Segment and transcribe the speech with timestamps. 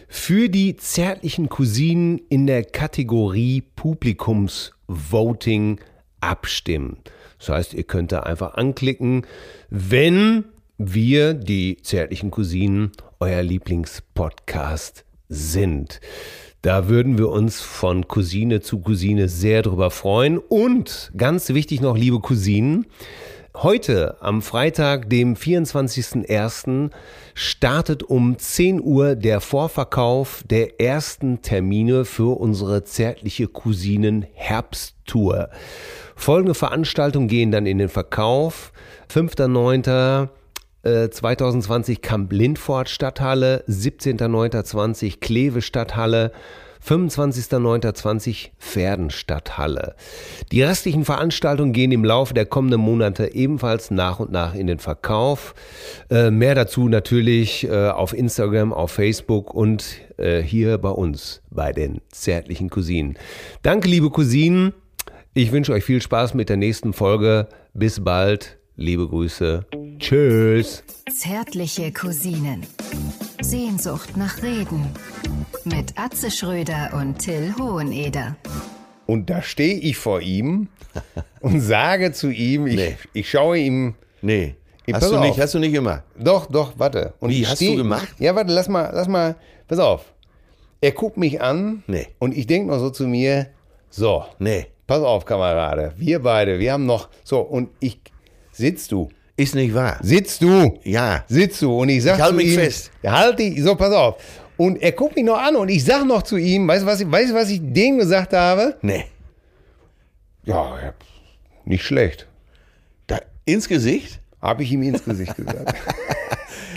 [0.07, 5.79] für die zärtlichen Cousinen in der Kategorie Publikumsvoting
[6.21, 6.97] abstimmen.
[7.39, 9.25] Das heißt, ihr könnt da einfach anklicken,
[9.69, 10.45] wenn
[10.77, 15.99] wir, die zärtlichen Cousinen, euer Lieblingspodcast sind.
[16.61, 20.37] Da würden wir uns von Cousine zu Cousine sehr drüber freuen.
[20.37, 22.87] Und ganz wichtig noch, liebe Cousinen,
[23.63, 26.91] heute am Freitag, dem 24.01.,
[27.33, 35.49] startet um 10 Uhr der Vorverkauf der ersten Termine für unsere zärtliche Cousinen Herbsttour.
[36.15, 38.71] Folgende Veranstaltungen gehen dann in den Verkauf.
[39.11, 40.29] 5.9.
[40.83, 46.31] 2020 Kamp Lindfort Stadthalle, 17.09.20 Kleve Stadthalle,
[46.87, 49.95] 25.09.20 Pferden Stadthalle.
[50.51, 54.79] Die restlichen Veranstaltungen gehen im Laufe der kommenden Monate ebenfalls nach und nach in den
[54.79, 55.53] Verkauf.
[56.09, 61.73] Äh, mehr dazu natürlich äh, auf Instagram, auf Facebook und äh, hier bei uns bei
[61.73, 63.17] den zärtlichen Cousinen.
[63.63, 64.73] Danke, liebe Cousinen.
[65.33, 67.47] Ich wünsche euch viel Spaß mit der nächsten Folge.
[67.73, 68.57] Bis bald.
[68.77, 69.65] Liebe Grüße.
[69.99, 70.83] Tschüss.
[71.11, 72.65] Zärtliche Cousinen.
[73.41, 74.87] Sehnsucht nach Reden.
[75.63, 78.35] Mit Atze Schröder und Till Hoheneder.
[79.05, 80.69] Und da stehe ich vor ihm
[81.41, 82.97] und sage zu ihm, ich, Nee.
[83.13, 83.95] ich schaue ihm.
[84.21, 84.55] Nee.
[84.85, 85.25] Ey, Hast du, auf.
[85.25, 86.03] nicht, hast du nicht immer.
[86.17, 87.13] Doch, doch, warte.
[87.19, 88.07] Und Wie, ich hast steh- du gemacht?
[88.19, 89.35] Ja, warte, lass mal, lass mal.
[89.67, 90.13] Pass auf.
[90.81, 92.07] Er guckt mich an Nee.
[92.19, 93.47] und ich denke noch so zu mir,
[93.89, 94.67] so, Nee.
[94.85, 97.99] pass auf, Kamerade, wir beide, wir haben noch, so, und ich,
[98.51, 99.97] sitzt du, Ist nicht wahr.
[100.01, 101.23] sitzt du, Ja.
[101.29, 102.91] sitzt du und ich sag Ich halte zu mich ihm, fest.
[103.05, 104.15] Halt dich, so, pass auf.
[104.57, 106.99] Und er guckt mich noch an und ich sag noch zu ihm, weißt du, was,
[107.01, 108.75] ich- weißt, du, was ich dem gesagt habe?
[108.81, 109.05] Nee.
[110.43, 110.93] Ja, ja,
[111.65, 112.25] nicht schlecht.
[113.05, 114.19] Da, ins Gesicht?
[114.41, 115.73] Habe ich ihm ins Gesicht gesagt.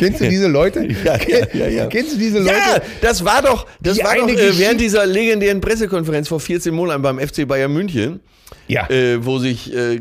[0.00, 0.81] Kennst du diese Leute?
[1.05, 1.87] Ja, ja, ja, ja.
[1.87, 2.50] Kennst du diese Leute?
[2.50, 6.75] Ja, das war doch, das Die war doch äh, während dieser legendären Pressekonferenz vor 14
[6.75, 8.21] Monaten beim FC Bayern München,
[8.69, 8.89] Ja.
[8.91, 10.00] äh, wo sich äh, äh,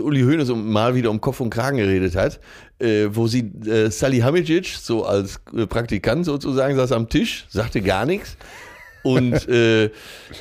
[0.00, 2.40] Uli Hoeneß mal wieder um Kopf und Kragen geredet hat,
[2.80, 8.06] äh, wo sie äh, Salihamidzic so als äh, Praktikant sozusagen saß am Tisch, sagte gar
[8.06, 8.36] nichts.
[9.04, 9.90] Und äh,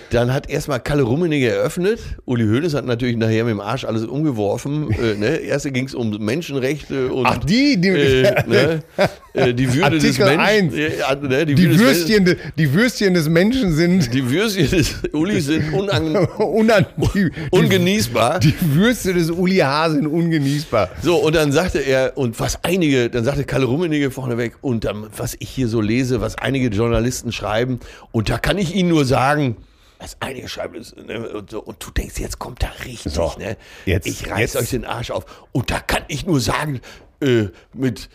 [0.09, 1.99] dann hat erstmal Kalle Rummenigge eröffnet.
[2.25, 4.89] Uli Hoeneß hat natürlich nachher mit dem Arsch alles umgeworfen.
[4.91, 5.35] Äh, ne?
[5.35, 8.83] Erst ging es um Menschenrechte und Ach, die, die, äh, ne?
[9.33, 10.79] Äh, die Würde des Artikel Menschen.
[10.79, 10.97] 1.
[10.99, 11.45] Ja, ne?
[11.45, 15.73] Die, die, des Würstchen, de- die Würstchen des Menschen sind die Würstchen des Uli sind
[15.73, 16.85] unang unan,
[17.15, 18.39] die, ungenießbar.
[18.39, 19.89] Die, Würste des Uli H.
[19.91, 20.89] sind ungenießbar.
[21.01, 25.07] So, und dann sagte er, und was einige, dann sagte Kalle Rummenigge vorneweg, und dann,
[25.17, 27.79] was ich hier so lese, was einige Journalisten schreiben,
[28.11, 29.57] und da kann ich Ihnen nur sagen,
[29.99, 33.31] was einige schreiben, ist, ne, und, so, und du denkst, jetzt kommt da richtig, So,
[33.39, 33.57] ne?
[33.85, 35.25] jetzt- ich reiß jetzt- euch den Arsch auf.
[35.53, 36.81] Und da kann ich nur sagen,
[37.21, 38.09] äh, mit,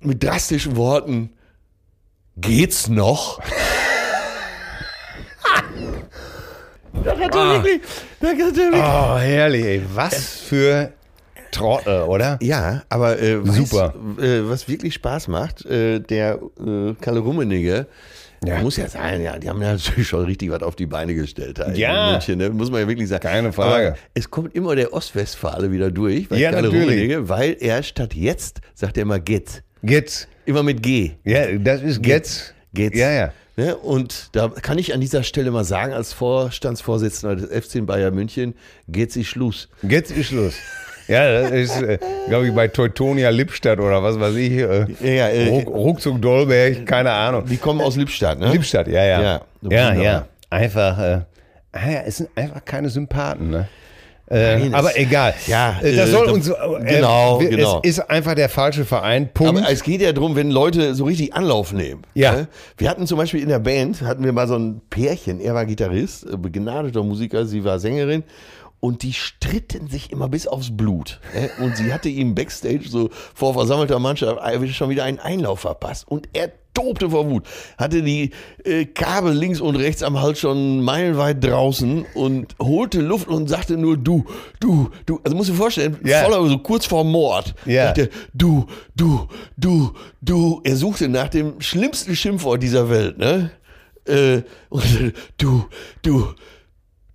[0.00, 1.30] mit drastischen Worten,
[2.36, 3.40] geht's noch?
[7.04, 7.80] das hat er wirklich,
[8.20, 9.82] das hat er wirklich Oh, herrlich, ey.
[9.94, 10.92] Was für
[11.50, 12.38] Trottel, oder?
[12.42, 13.94] Ja, aber äh, Super.
[14.20, 17.86] Äh, was wirklich Spaß macht, äh, der äh, Kalle Rummenigge,
[18.44, 18.60] Ja.
[18.60, 21.58] muss ja sein, ja, die haben ja natürlich schon richtig was auf die Beine gestellt.
[21.58, 22.06] Da Ja.
[22.06, 22.50] In München, ne?
[22.50, 23.22] Muss man ja wirklich sagen.
[23.22, 23.88] Keine Frage.
[23.88, 26.88] Aber es kommt immer der Ostwestfale wieder durch, bei Ja, Kalle natürlich.
[26.88, 29.62] Rummenigge, weil er statt jetzt sagt er immer get.
[29.82, 30.28] Geht's.
[30.46, 31.12] Immer mit G.
[31.24, 32.52] Ja, das ist geht's.
[32.74, 32.98] Geht's.
[32.98, 33.32] Ja, ja.
[33.56, 33.76] Ne?
[33.76, 38.54] Und da kann ich an dieser Stelle mal sagen, als Vorstandsvorsitzender des FC Bayern München,
[38.88, 39.68] geht sich Schluss.
[39.82, 40.54] Jetzt ist Schluss.
[41.08, 41.98] Ja, das ist, äh,
[42.28, 44.52] glaube ich, bei Teutonia Lippstadt oder was weiß ich.
[44.52, 47.44] Äh, Ja, äh, Ruck, Ruckzuck Dolberg, keine Ahnung.
[47.46, 48.52] Die kommen aus Lippstadt, ne?
[48.52, 49.20] Lippstadt, ja, ja.
[49.22, 50.26] Ja, Ja, ja.
[50.48, 51.20] Einfach, äh,
[51.72, 53.68] ah ja, es sind einfach keine Sympathen, ne?
[54.30, 55.34] Äh, Nein, aber es- egal.
[55.48, 56.46] Ja, Äh, das äh, soll uns.
[56.86, 57.80] Genau, wir- genau.
[57.82, 59.28] Es ist einfach der falsche Verein.
[59.34, 59.58] Punkt.
[59.60, 62.02] Aber es geht ja darum, wenn Leute so richtig Anlauf nehmen.
[62.14, 62.32] Ja.
[62.32, 62.48] ne?
[62.78, 65.66] Wir hatten zum Beispiel in der Band, hatten wir mal so ein Pärchen, er war
[65.66, 68.22] Gitarrist, begnadeter Musiker, sie war Sängerin.
[68.80, 71.20] Und die stritten sich immer bis aufs Blut.
[71.60, 74.40] Und sie hatte ihm Backstage so vor versammelter Mannschaft
[74.74, 76.08] schon wieder einen Einlauf verpasst.
[76.08, 77.44] Und er tobte vor Wut.
[77.76, 78.30] Hatte die
[78.64, 83.76] äh, Kabel links und rechts am Hals schon meilenweit draußen und holte Luft und sagte
[83.76, 84.24] nur du,
[84.60, 85.20] du, du.
[85.24, 86.22] Also musst du dir vorstellen, Ja.
[86.24, 87.54] voller so kurz vor Mord.
[87.66, 87.86] Ja.
[87.86, 88.66] Sagte, du,
[88.96, 89.26] du,
[89.58, 89.92] du,
[90.22, 90.60] du.
[90.64, 93.50] Er suchte nach dem schlimmsten Schimpfwort dieser Welt, ne?
[94.06, 95.66] Äh, und sagte, du,
[96.02, 96.28] du,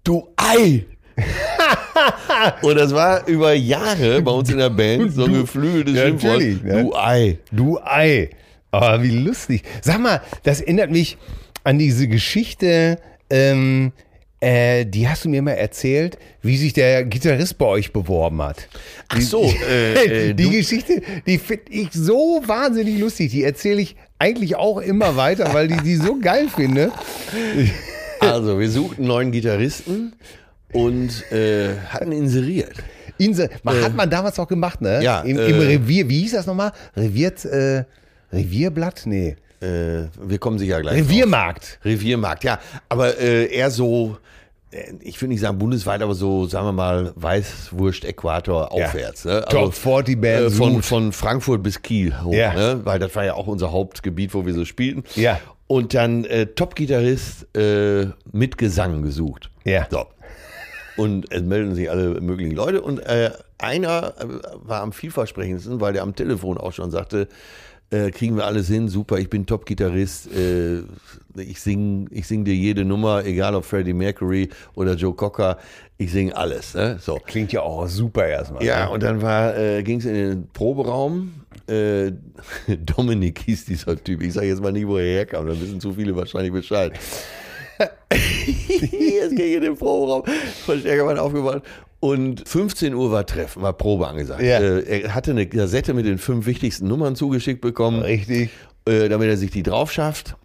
[0.03, 0.85] du Ei.
[2.61, 6.05] und das war über Jahre bei uns in der Band so ein Du- geflügeltes Ja,
[6.07, 6.39] Schimpfwort.
[6.41, 6.83] ne?
[6.83, 7.37] Du Ei.
[7.51, 8.29] Du Ei.
[8.71, 9.63] Oh, wie lustig.
[9.81, 11.17] Sag mal, das erinnert mich
[11.63, 13.93] an diese Geschichte, ähm,
[14.41, 18.67] äh, die hast du mir mal erzählt, wie sich der Gitarrist bei euch beworben hat.
[19.07, 19.93] Ach so, äh,
[20.29, 23.31] äh, die Geschichte, die finde ich so wahnsinnig lustig.
[23.31, 26.91] Die erzähle ich eigentlich auch immer weiter, weil ich die so geil finde.
[28.21, 30.13] Also, wir suchten neuen Gitarristen
[30.75, 32.73] und äh, hatten inseriert.
[33.17, 35.01] Inse, man, hat man damals auch gemacht, ne?
[35.01, 36.73] ja, Im, im äh, Revier, wie hieß das nochmal?
[36.97, 37.85] Reviert, äh,
[38.33, 39.03] Revierblatt?
[39.05, 39.37] Nee.
[39.61, 40.97] Äh, wir kommen sicher gleich.
[40.99, 41.07] drauf.
[41.07, 41.79] Reviermarkt.
[41.85, 42.59] Reviermarkt, ja.
[42.89, 44.17] Aber äh, eher so,
[44.71, 49.23] äh, ich will nicht sagen bundesweit, aber so, sagen wir mal, Weißwurst-Äquator aufwärts.
[49.23, 49.45] Ne?
[49.49, 52.53] Top 40 Band äh, von, von Frankfurt bis Kiel hoch, Ja.
[52.53, 52.81] ne?
[52.83, 55.03] weil das war ja auch unser Hauptgebiet, wo wir so spielten.
[55.15, 55.39] Ja.
[55.67, 59.49] Und dann äh, Top-Gitarrist äh, mit Gesang gesucht.
[59.63, 59.87] Ja.
[59.89, 60.05] So.
[60.97, 62.81] Und es melden sich alle möglichen Leute.
[62.81, 64.25] Und äh, einer äh,
[64.63, 67.27] war am vielversprechendsten, weil der am Telefon auch schon sagte,
[67.91, 70.79] äh, kriegen wir alles hin, super, ich bin Top-Gitarrist, äh,
[71.37, 75.57] ich sing, ich sing dir jede Nummer, egal ob Freddie Mercury oder Joe Cocker,
[75.97, 76.73] ich sing alles.
[76.73, 76.97] Ne?
[76.99, 77.19] So.
[77.25, 78.63] Klingt ja auch super erstmal.
[78.63, 78.91] Ja, ne?
[78.91, 81.41] und dann war, äh, ging es in den Proberaum.
[81.67, 82.11] Äh,
[82.85, 84.23] Dominik hieß dieser Typ.
[84.23, 86.93] Ich sage jetzt mal nicht, wo er herkam, dann wissen zu viele wahrscheinlich Bescheid.
[88.11, 90.23] Jetzt ging in den Proberaum,
[90.65, 91.63] Verstärkermann aufgebaut.
[91.99, 94.41] Und 15 Uhr war Treffen, war Probe angesagt.
[94.41, 94.59] Ja.
[94.59, 98.51] Äh, er hatte eine Kassette mit den fünf wichtigsten Nummern zugeschickt bekommen, Richtig.
[98.85, 100.35] äh, damit er sich die drauf schafft.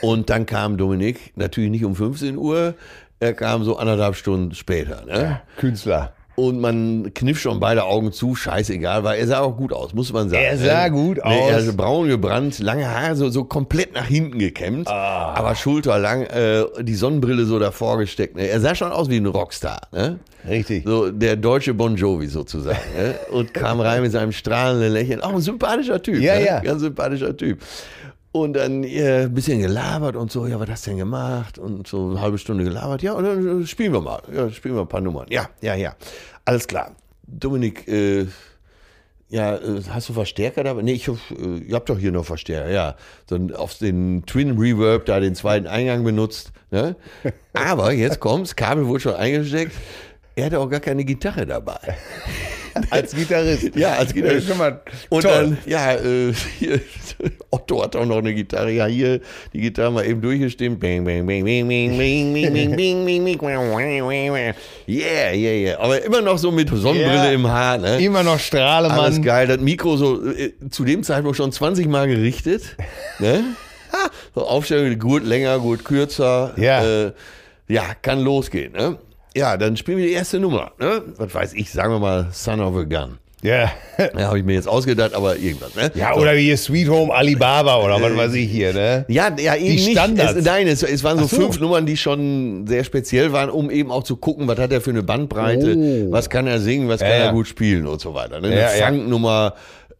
[0.00, 2.74] Und dann kam Dominik, natürlich nicht um 15 Uhr,
[3.18, 5.04] er kam so anderthalb Stunden später.
[5.04, 5.42] Ne?
[5.58, 6.14] Künstler.
[6.40, 10.12] Und man kniff schon beide Augen zu, scheißegal, weil er sah auch gut aus, muss
[10.12, 10.42] man sagen.
[10.42, 11.50] Er sah gut Nee, aus.
[11.50, 15.34] Er ist braun gebrannt, lange Haare, so, so komplett nach hinten gekämmt, Ah.
[15.34, 18.36] aber schulterlang, äh, die Sonnenbrille so davor gesteckt.
[18.36, 18.46] Ne?
[18.48, 19.80] Er sah schon aus wie ein Rockstar.
[19.92, 20.18] Ne?
[20.48, 20.84] Richtig.
[20.86, 22.78] So der deutsche Bon Jovi sozusagen.
[22.96, 23.14] ne?
[23.30, 25.20] Und kam rein mit seinem strahlenden Lächeln.
[25.20, 26.20] Auch ein sympathischer Typ.
[26.20, 26.46] Ja, ne?
[26.46, 26.60] ja.
[26.60, 27.60] Ganz sympathischer Typ.
[28.32, 31.58] Und dann äh, ein bisschen gelabert und so, ja, was hast du denn gemacht?
[31.58, 34.22] Und so eine halbe Stunde gelabert, ja, und dann äh, spielen wir mal.
[34.32, 35.26] Ja, spielen wir ein paar Nummern.
[35.30, 35.96] Ja, ja, ja.
[36.44, 36.94] Alles klar.
[37.26, 38.26] Dominik, äh,
[39.30, 40.74] ja, äh, hast du Verstärker da?
[40.74, 42.96] Nee, ich hab, äh, habt doch hier noch Verstärker, ja.
[43.28, 46.52] So auf den Twin Reverb da den zweiten Eingang benutzt.
[46.70, 46.96] Ne?
[47.52, 49.72] Aber jetzt kommt's, Kabel wurde schon eingesteckt.
[50.40, 51.78] Er hatte auch gar keine Gitarre dabei.
[52.88, 53.74] Als Gitarrist.
[53.74, 54.48] Ja, als Gitarrist.
[54.48, 55.32] Schon mal Und toll.
[55.32, 56.80] dann, ja, äh, hier,
[57.50, 58.70] Otto hat auch noch eine Gitarre.
[58.70, 59.20] Ja, hier,
[59.52, 60.80] die Gitarre mal eben durchgestimmt.
[60.80, 63.38] Bing, bing, bing, bing, bing, bing, bing, bing, bing, bing,
[64.08, 64.54] bing.
[64.88, 65.78] Yeah, yeah, yeah.
[65.80, 67.30] Aber immer noch so mit Sonnenbrille Ja.
[67.32, 67.98] im Haar, ne?
[68.00, 69.22] Immer noch Alles Strahlemann.
[69.22, 69.46] geil.
[69.48, 72.76] Das Mikro so äh, zu dem Zeitpunkt schon 20 Mal gerichtet.
[73.18, 73.44] Ne?
[74.34, 76.54] So Aufstellung, gut länger, gut kürzer.
[76.56, 76.82] Ja.
[76.84, 77.12] Äh,
[77.68, 78.72] ja, kann losgehen.
[78.72, 78.96] Ne?
[79.36, 80.72] Ja, dann spielen wir die erste Nummer.
[80.78, 81.02] Ne?
[81.16, 83.18] Was weiß ich, sagen wir mal Son of a Gun.
[83.42, 83.70] Ja.
[84.18, 85.74] Ja, habe ich mir jetzt ausgedacht, aber irgendwas.
[85.74, 85.90] Ne?
[85.94, 86.20] Ja, So.
[86.22, 89.04] oder wie hier Sweet Home Alibaba oder was weiß ich hier, ne?
[89.08, 89.90] Ja, ja, eben Die nicht.
[89.92, 90.34] Standards.
[90.36, 91.36] Es, nein, es, es waren so, so.
[91.36, 94.80] fünf Nummern, die schon sehr speziell waren, um eben auch zu gucken, was hat er
[94.80, 96.12] für eine Bandbreite, Oh.
[96.12, 97.24] was kann er singen, was Ja, kann ja.
[97.26, 98.40] er gut spielen und so weiter.
[98.40, 98.48] Ne?
[98.48, 99.52] Eine Ja, ja.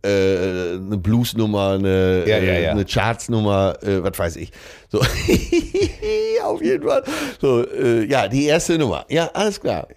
[0.02, 2.71] Äh, eine Bluesnummer, eine, Ja, ja, äh, ja.
[2.71, 4.50] eine Chartsnummer, äh, was weiß ich.
[4.88, 5.00] So,
[6.45, 7.04] auf jeden Fall.
[7.40, 9.04] So, äh, ja, die erste Nummer.
[9.11, 9.88] Ja, alles klar.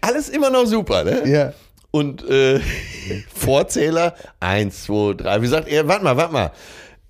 [0.00, 1.22] Alles immer noch super, ne?
[1.28, 1.52] Ja.
[1.90, 2.60] Und äh,
[3.34, 5.42] Vorzähler, eins, zwei, drei.
[5.42, 6.52] Wie sagt er, warte mal, warte mal.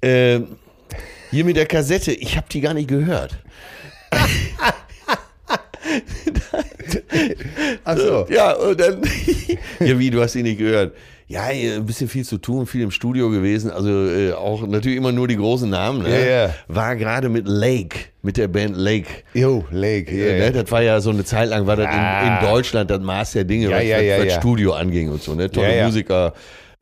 [0.01, 0.57] Ähm,
[1.31, 3.37] hier mit der Kassette, ich habe die gar nicht gehört.
[7.85, 8.27] Ach so.
[8.31, 9.03] Ja, und dann,
[9.81, 10.95] ja wie, du hast die nicht gehört.
[11.33, 15.13] Ja, ein bisschen viel zu tun, viel im Studio gewesen, also äh, auch natürlich immer
[15.13, 16.03] nur die großen Namen.
[16.03, 16.11] Ne?
[16.11, 16.55] Ja, ja.
[16.69, 19.09] War gerade mit Lake, mit der Band Lake.
[19.33, 20.15] Jo, Lake.
[20.15, 20.53] Ja, Ja, ne?
[20.53, 22.39] Das war ja so eine Zeit lang, war das in, Ah.
[22.41, 24.35] in Deutschland das Maß der Dinge, was, ja, was, was.
[24.35, 25.35] Studio anging und so.
[25.35, 25.51] Ne?
[25.51, 25.85] Tolle.
[25.87, 26.35] Musiker.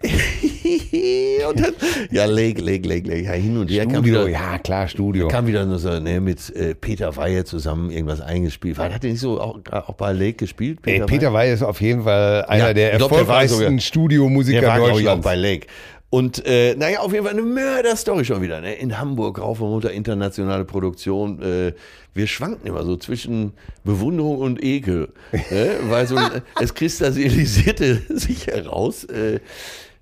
[1.48, 1.72] und dann,
[2.10, 5.28] ja, Lake, Lake, Lake, Lake, ja, hin und her kam Studio, wieder, ja klar, Studio.
[5.28, 8.78] kam wieder nur so, ne, mit äh, Peter Weihe zusammen irgendwas eingespielt.
[8.78, 10.78] War, hat er nicht so auch, auch bei Lake gespielt?
[10.86, 14.60] Ey, Peter Wey ist auf jeden Fall einer Ja, der glaub, der erfolgreichsten sogar- Studiomusiker
[14.60, 15.24] Der war, ich, auch Deutschlands.
[15.24, 15.66] bei Lake.
[16.12, 18.60] Und äh, naja, auf jeden Fall eine Mörder-Story schon wieder.
[18.60, 18.74] Ne?
[18.74, 21.40] In Hamburg, rauf und runter, internationale Produktion.
[21.40, 21.72] Äh,
[22.14, 23.52] wir schwanken immer so zwischen
[23.84, 25.10] Bewunderung und Ekel.
[25.50, 25.70] ne?
[25.84, 26.16] Weil so,
[26.60, 29.38] es kristallisierte sich heraus, äh,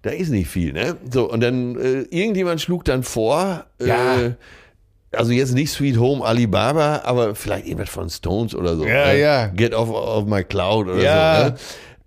[0.02, 0.72] da ist nicht viel.
[0.72, 0.96] Ne?
[1.10, 4.20] So, und dann, äh, irgendjemand schlug dann vor, Ja.
[4.20, 4.30] äh,
[5.10, 8.84] also jetzt nicht Sweet Home Alibaba, aber vielleicht irgendwas von Stones oder so.
[8.86, 9.18] Ja, ne?
[9.20, 9.46] ja.
[9.48, 11.44] Get off of my cloud oder Ja.
[11.44, 11.50] so.
[11.50, 11.56] Ne?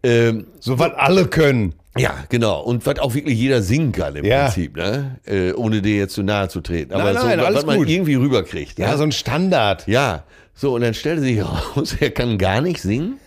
[0.04, 1.74] Ähm, so was alle können.
[1.98, 2.62] ja, genau.
[2.62, 4.46] Und was auch wirklich jeder singen kann im Ja.
[4.46, 5.20] Prinzip, ne?
[5.26, 6.94] Äh, ohne dir jetzt zu nahe zu treten.
[6.94, 7.90] Aber Nein, nein, so, was man gut.
[7.90, 8.80] irgendwie rüberkriegt.
[8.80, 8.98] Ja, ne?
[8.98, 9.88] so ein Standard.
[9.88, 10.24] ja.
[10.54, 13.20] So, und dann stellte sich heraus, er kann gar nicht singen.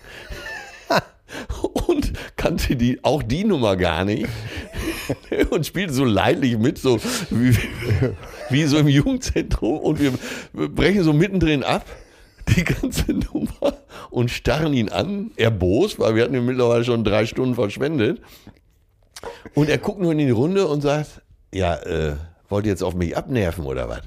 [1.87, 2.13] und
[2.45, 4.29] kannte die, auch die Nummer gar nicht.
[5.51, 6.99] und spielte so leidlich mit, so
[7.31, 7.57] wie,
[8.51, 9.79] wie so im Jugendzentrum.
[9.79, 10.13] Und wir,
[10.69, 11.87] brechen so mittendrin ab,
[12.55, 13.79] die ganze Nummer,
[14.11, 18.21] und starren ihn an, erbost, weil wir hatten ihn mittlerweile schon drei Stunden verschwendet.
[19.55, 22.17] Und er guckt nur in die Runde und sagt, ja, äh,
[22.51, 24.03] wollt ihr jetzt auf mich abnerven oder was?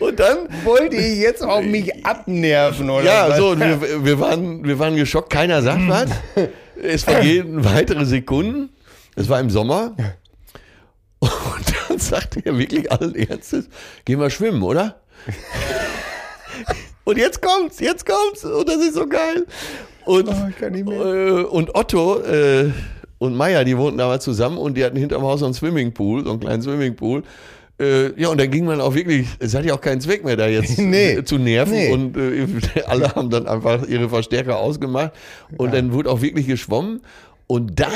[0.00, 3.36] Und dann Wollt ihr jetzt auf mich abnerven oder ja, was?
[3.38, 6.10] so, und wir, wir, waren, wir waren geschockt, keiner sagt was.
[6.82, 8.70] Es vergehen weitere Sekunden.
[9.16, 9.94] Es war im Sommer.
[11.20, 13.68] Und dann sagte er wirklich allen Ernstes,
[14.04, 15.00] gehen wir schwimmen, oder?
[17.04, 18.44] Und jetzt kommt's, jetzt kommt's.
[18.44, 19.46] Und das ist so geil.
[20.04, 22.70] Und, Oh, äh, und Otto äh,
[23.18, 26.30] und Meier, die wohnten damals zusammen und die hatten hinterm Haus so einen Swimmingpool, so
[26.30, 27.22] einen kleinen Swimmingpool.
[27.80, 30.36] Äh, ja, und da ging man auch wirklich, es hat ja auch keinen Zweck mehr,
[30.36, 31.24] da jetzt Nee.
[31.24, 31.72] zu nerven.
[31.72, 31.92] Nee.
[31.92, 32.46] Und äh,
[32.86, 35.12] alle haben dann einfach ihre Verstärker ausgemacht.
[35.56, 37.00] Und dann wurde auch wirklich geschwommen.
[37.46, 37.88] Und da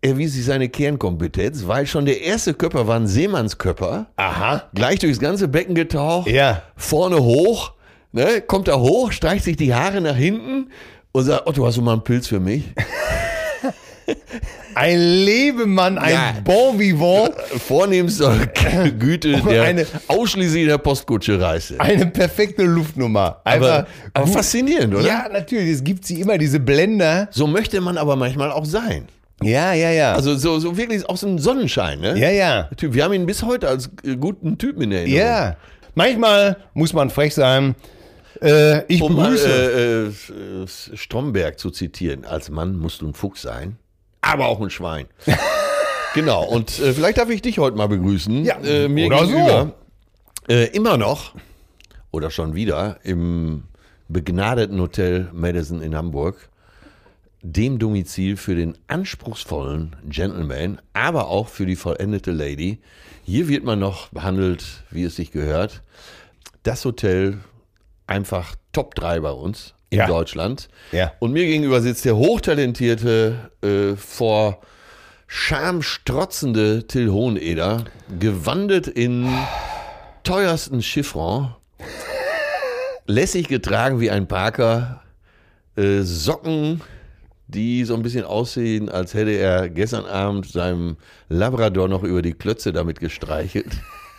[0.00, 4.06] erwies sich seine Kernkompetenz, weil schon der erste Körper war ein Seemannskörper.
[4.16, 4.64] Aha.
[4.74, 6.28] Gleich durchs ganze Becken getaucht.
[6.28, 6.62] Ja.
[6.76, 7.72] Vorne hoch.
[8.14, 10.68] Ne, kommt er hoch, streicht sich die Haare nach hinten
[11.12, 12.64] und sagt, Otto, hast du mal einen Pilz für mich?
[14.74, 16.34] Ein Lebemann, ein Ja.
[16.44, 17.34] Bon vivant,
[17.66, 18.34] Vornehmster
[18.98, 21.78] Güte, der Eine- ausschließlich in der Postkutsche reiste.
[21.80, 23.40] eine perfekte Luftnummer.
[23.44, 25.04] Aber, Einfach, aber faszinierend, oder?
[25.06, 27.28] ja, natürlich, es gibt sie immer, diese Blender.
[27.30, 29.06] So möchte man aber manchmal auch sein.
[29.42, 30.14] Ja, ja, ja.
[30.14, 32.16] Also so, so wirklich aus dem Sonnenschein, ne?
[32.18, 32.62] ja, ja.
[32.76, 35.18] Typ, wir haben ihn bis heute als äh, guten Typen in Erinnerung.
[35.18, 35.56] Ja.
[35.94, 37.74] Manchmal muss man frech sein.
[38.40, 40.12] Äh, ich Um begrüße.
[40.26, 40.66] äh, äh,
[40.96, 43.76] Stromberg zu zitieren, als Mann musst du ein Fuchs sein,
[44.22, 45.06] aber auch ein Schwein.
[46.14, 48.44] genau, und äh, vielleicht darf ich dich heute mal begrüßen.
[48.44, 49.26] Ja, äh, mir oder so.
[49.26, 49.74] gegenüber.
[50.48, 51.34] Äh, immer noch,
[52.10, 53.64] oder schon wieder, im
[54.08, 56.48] begnadeten Hotel Madison in Hamburg,
[57.42, 62.78] dem Domizil für den anspruchsvollen Gentleman, aber auch für die vollendete Lady.
[63.24, 65.82] Hier wird man noch behandelt, wie es sich gehört.
[66.62, 67.38] Das Hotel
[68.06, 70.04] einfach Top 3 bei uns Ja.
[70.04, 70.68] in Deutschland.
[70.90, 71.12] Ja.
[71.18, 74.60] Und mir gegenüber sitzt der hochtalentierte, äh, vor
[75.26, 77.84] Scham strotzende Till Hoheneder,
[78.18, 79.28] gewandet in
[80.24, 81.54] teuersten Chiffron,
[83.06, 85.02] lässig getragen wie ein Parker,
[85.76, 86.82] äh, Socken,
[87.46, 90.96] die so ein bisschen aussehen, als hätte er gestern Abend seinem
[91.28, 93.72] Labrador noch über die Klötze damit gestreichelt.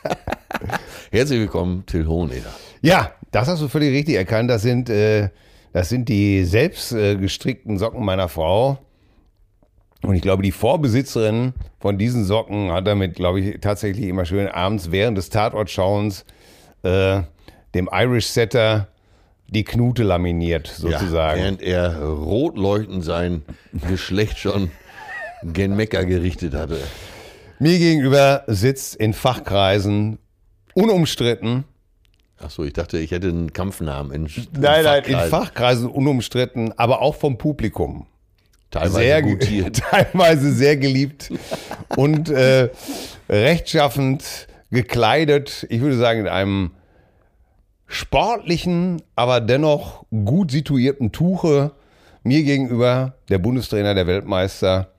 [1.12, 2.54] Herzlich willkommen, Till Hoheneder.
[2.82, 4.50] Ja, das hast du völlig richtig erkannt.
[4.50, 5.30] Das sind, äh,
[5.74, 8.78] das sind die selbst äh, gestrickten Socken meiner Frau.
[10.04, 14.48] Und ich glaube, die Vorbesitzerin von diesen Socken hat damit, glaube ich, tatsächlich immer schön
[14.48, 16.26] abends während des Tatortschauens
[16.84, 17.22] äh,
[17.74, 18.88] dem Irish Setter
[19.48, 21.40] die Knute laminiert, sozusagen.
[21.40, 23.44] Ja, während er rot leuchtend sein
[23.88, 24.72] Geschlecht schon
[25.44, 26.80] gen Mekka gerichtet hatte.
[27.60, 30.20] Mir gegenüber sitzt in Fachkreisen
[30.74, 31.66] unumstritten,
[32.44, 35.90] Achso, ich dachte, ich hätte einen Kampfnamen in, in nein, nein, in Fachkreisen.
[35.90, 38.06] Unumstritten, aber auch vom Publikum.
[38.70, 39.82] Teilweise sehr gutiert.
[39.90, 41.32] teilweise sehr geliebt
[41.96, 42.70] und äh,
[43.30, 45.66] rechtschaffend gekleidet.
[45.70, 46.72] Ich würde sagen, in einem
[47.88, 51.72] sportlichen, aber dennoch gut situierten Tuche.
[52.24, 54.90] Mir gegenüber der Bundestrainer, der Weltmeister,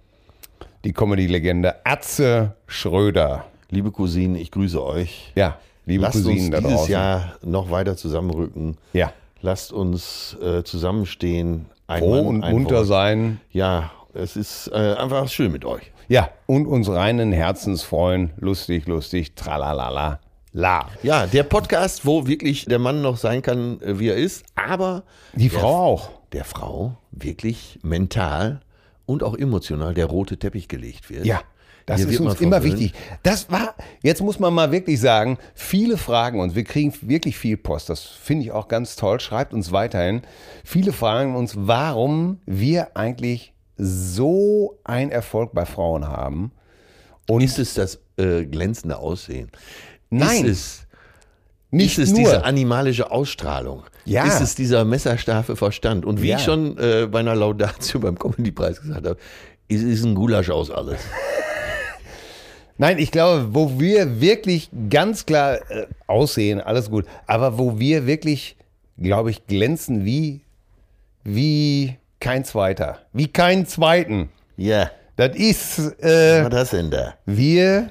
[0.85, 3.47] die Comedy-Legende Atze Schröder.
[3.71, 5.33] Liebe Cousinen, ich grüße euch.
[5.35, 6.93] Ja, liebe Lasst Cousinen uns da dieses draußen.
[6.93, 8.77] Jahr noch weiter zusammenrücken.
[8.93, 9.13] Ja,
[9.43, 11.67] Lasst uns äh, zusammenstehen.
[11.87, 12.87] Ein froh Mann, und ein munter Wort.
[12.87, 13.41] sein.
[13.51, 15.91] Ja, es ist äh, einfach schön mit euch.
[16.09, 18.31] Ja, und uns reinen Herzens freuen.
[18.39, 20.21] Lustig, lustig, tralalala.
[20.53, 20.87] La.
[21.03, 25.03] Ja, der Podcast, wo wirklich der Mann noch sein kann, äh, wie er ist, aber
[25.35, 26.11] Die der, Frau auch.
[26.33, 28.61] der Frau wirklich mental
[29.05, 31.27] und auch emotional der rote Teppich gelegt wird.
[31.27, 31.41] Ja,
[31.87, 32.81] das Hier ist uns immer verwöhnt.
[32.81, 32.95] wichtig.
[33.23, 37.57] Das war, jetzt muss man mal wirklich sagen, viele fragen uns, wir kriegen wirklich viel
[37.57, 40.23] Post, das finde ich auch ganz toll, schreibt uns weiterhin.
[40.65, 46.53] Viele fragen uns, warum wir eigentlich so einen Erfolg bei Frauen haben.
[47.29, 49.51] Und Ist es das äh, glänzende Aussehen?
[50.11, 50.87] Nein, Ist es,
[51.71, 52.21] nicht ist es nur.
[52.21, 53.83] diese animalische Ausstrahlung?
[54.05, 54.27] Ja.
[54.27, 56.05] Ist es dieser messerscharfe Verstand?
[56.05, 56.37] Und wie Ja.
[56.37, 59.17] ich schon äh, bei einer Laudatio beim Comedy-Preis gesagt habe,
[59.69, 61.01] es ist ein Gulasch aus alles.
[62.77, 68.07] Nein, ich glaube, wo wir wirklich ganz klar äh, aussehen, alles gut, aber wo wir
[68.07, 68.57] wirklich,
[68.99, 70.41] glaube ich, glänzen wie,
[71.23, 72.99] wie kein Zweiter.
[73.13, 74.29] Wie keinen Zweiten.
[74.57, 77.15] Ja, Das ist, äh, was das denn da?
[77.27, 77.91] wir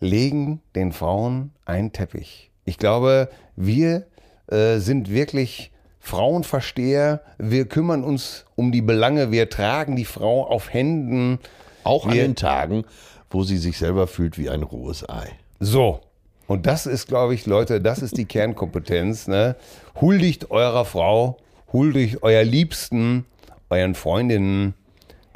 [0.00, 2.50] legen den Frauen einen Teppich.
[2.64, 4.06] Ich glaube, wir
[4.46, 7.20] äh, sind wirklich Frauenversteher.
[7.38, 9.30] Wir kümmern uns um die Belange.
[9.30, 11.38] Wir tragen die Frau auf Händen.
[11.84, 12.84] Auch an Wir- den Tagen,
[13.30, 15.30] wo sie sich selber fühlt wie ein rohes Ei.
[15.60, 16.00] So.
[16.46, 19.28] Und das ist, glaube ich, Leute, das ist die Kernkompetenz.
[19.28, 19.56] Ne?
[20.00, 21.36] Huldigt eurer Frau,
[21.72, 23.24] huldigt euer Liebsten,
[23.70, 24.74] euren Freundinnen,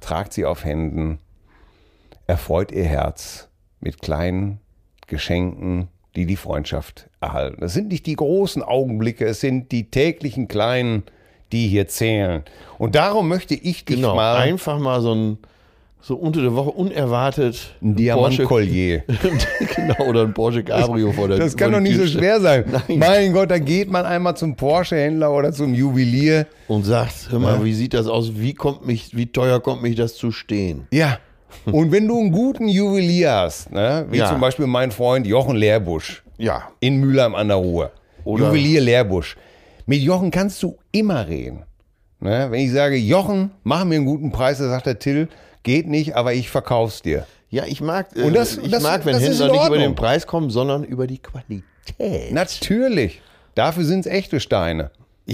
[0.00, 1.20] tragt sie auf Händen,
[2.26, 3.48] erfreut ihr Herz
[3.80, 4.60] mit kleinen
[5.06, 7.62] Geschenken, die die Freundschaft erhalten.
[7.64, 11.04] Es sind nicht die großen Augenblicke, es sind die täglichen kleinen,
[11.52, 12.42] die hier zählen.
[12.78, 15.38] Und darum möchte ich dich Genau, mal einfach mal so ein,
[16.06, 19.04] so unter der Woche unerwartet ein Diamantkollier.
[19.74, 22.64] genau, oder ein Porsche Cabrio vor der Das kann doch nicht so schwer sein.
[22.88, 22.98] Nein.
[22.98, 26.46] Mein Gott, da geht man einmal zum Porsche-Händler oder zum Juwelier.
[26.68, 28.32] Und sagt, hör mal, wie sieht das aus?
[28.36, 30.86] Wie kommt mich, wie teuer kommt mich das zu stehen?
[30.92, 31.18] Ja.
[31.64, 34.28] Und wenn du einen guten Juwelier hast, ne, wie Ja.
[34.28, 36.64] zum Beispiel mein Freund Jochen Lehrbusch Ja.
[36.80, 37.92] in Mülheim an der Ruhr.
[38.24, 39.36] Oder- Juwelier Lehrbusch.
[39.86, 41.62] Mit Jochen kannst du immer reden.
[42.20, 45.28] Ne, wenn ich sage, Jochen, mach mir einen guten Preis, dann sagt der Till,
[45.64, 47.26] geht nicht, aber ich verkauf's dir.
[47.50, 50.26] Ja, ich mag, äh, Und das- ich das- mag, wenn Händler nicht über den Preis
[50.26, 52.32] kommen, sondern über die Qualität.
[52.32, 53.20] Natürlich.
[53.56, 54.90] Dafür sind's echte Steine.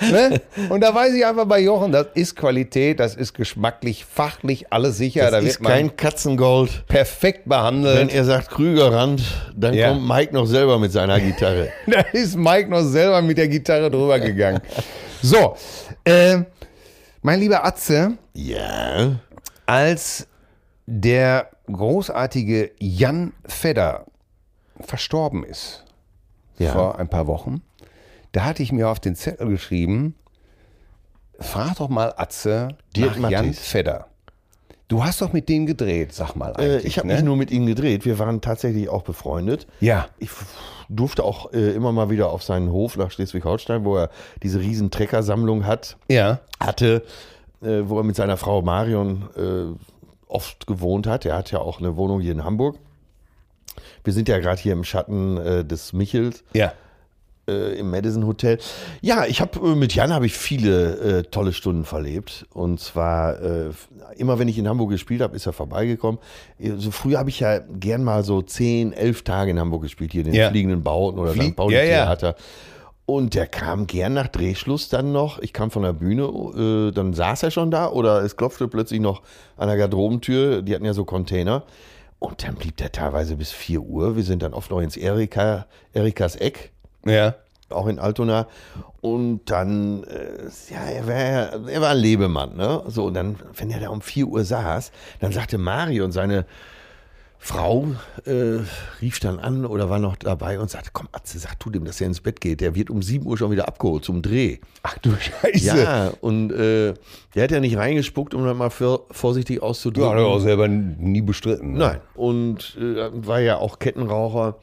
[0.00, 0.40] ne?
[0.70, 4.96] Und da weiß ich einfach bei Jochen, das ist Qualität, das ist geschmacklich, fachlich alles
[4.98, 5.24] sicher.
[5.24, 6.86] da das wird ist kein Katzengold.
[6.86, 8.12] perfekt Wenn behandelt.
[8.14, 9.22] er sagt Krügerrand,
[9.56, 9.88] dann Ja.
[9.90, 11.68] kommt Mike noch selber mit seiner Gitarre.
[11.86, 14.60] Da ist Mike noch selber mit der Gitarre drüber gegangen.
[15.22, 15.56] So,
[16.04, 16.38] äh,
[17.24, 19.18] mein lieber Atze, ja.
[19.64, 20.28] als
[20.86, 24.04] der großartige Jan Fedder
[24.78, 25.84] verstorben ist,
[26.58, 26.72] Ja.
[26.72, 27.62] vor ein paar Wochen,
[28.32, 30.14] da hatte ich mir auf den Zettel geschrieben,
[31.40, 33.66] frag doch mal Atze Dirk nach Jan Mattis.
[33.68, 34.08] Fedder.
[34.88, 37.14] Du hast doch mit denen gedreht, sag mal Äh, ich habe ne?
[37.14, 39.66] nicht nur mit ihm gedreht, wir waren tatsächlich auch befreundet.
[39.80, 40.30] Ja, Ich
[40.88, 44.10] durfte auch äh, immer mal wieder auf seinen Hof nach Schleswig-Holstein, wo er
[44.42, 47.02] diese riesen Treckersammlung hat, ja, hatte,
[47.62, 49.74] äh, wo er mit seiner Frau Marion äh,
[50.28, 51.24] oft gewohnt hat.
[51.24, 52.76] Er hat ja auch eine Wohnung hier in Hamburg.
[54.02, 56.72] Wir sind ja gerade hier im Schatten äh, des Michels ja.
[57.48, 58.58] Äh, im Madison Hotel.
[59.00, 62.46] Ja, ich habe äh, mit Jan habe ich viele äh, tolle Stunden verlebt.
[62.52, 63.70] Und zwar äh,
[64.16, 66.20] immer, wenn ich in Hamburg gespielt habe, ist er vorbeigekommen.
[66.58, 70.12] Äh, So früher habe ich ja gern mal so zehn, elf Tage in Hamburg gespielt,
[70.12, 70.50] hier in den Ja.
[70.50, 71.56] fliegenden Bauten oder Flie- St.
[71.56, 72.04] Pauli ja, ja.
[72.04, 72.36] Theater.
[73.06, 75.38] Und der kam gern nach Drehschluss dann noch.
[75.40, 79.00] Ich kam von der Bühne, äh, dann saß er schon da oder es klopfte plötzlich
[79.00, 79.20] noch
[79.58, 80.62] an der Garderobentür.
[80.62, 81.64] Die hatten ja so Container.
[82.18, 84.16] Und dann blieb der teilweise bis 4 Uhr.
[84.16, 86.72] Wir sind dann oft noch ins Erika, Erikas Eck
[87.06, 87.34] Ja.
[87.70, 88.46] auch in Altona.
[89.00, 92.82] Und dann, äh, ja, er war, er war ein Lebemann, ne?
[92.86, 96.46] So, und dann, wenn er da um 4 Uhr saß, dann sagte Mario und seine
[97.38, 97.88] Frau
[98.24, 98.60] äh,
[99.02, 102.00] rief dann an oder war noch dabei und sagte, komm Atze, sag du dem, dass
[102.00, 102.62] er ins Bett geht.
[102.62, 104.58] Der wird um 7 Uhr schon wieder abgeholt zum Dreh.
[104.82, 105.66] Ach du Scheiße.
[105.78, 106.94] Ja, und äh,
[107.34, 110.10] der hat ja nicht reingespuckt, um dann mal für, vorsichtig Ja, auszudrücken.
[110.10, 111.72] hat er auch selber nie bestritten.
[111.72, 111.78] ne?
[111.78, 112.00] Nein.
[112.14, 114.56] Und äh, war ja auch Kettenraucher.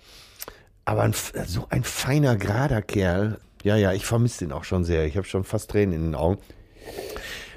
[0.92, 1.14] Aber ein,
[1.48, 3.38] so ein feiner, gerader Kerl.
[3.64, 5.06] Ja, ja, ich vermisse den auch schon sehr.
[5.06, 6.40] Ich habe schon fast Tränen in den Augen.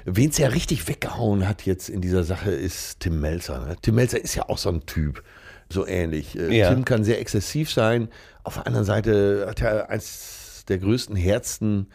[0.05, 3.59] Wen es ja richtig weggehauen hat jetzt in dieser Sache ist Tim Melzer.
[3.59, 3.75] Ne?
[3.81, 5.21] Tim Melzer ist ja auch so ein Typ,
[5.69, 6.39] so ähnlich.
[6.39, 6.69] Äh, Ja.
[6.69, 8.07] Tim kann sehr exzessiv sein.
[8.45, 11.87] Auf der anderen Seite hat er eins der größten Herzen,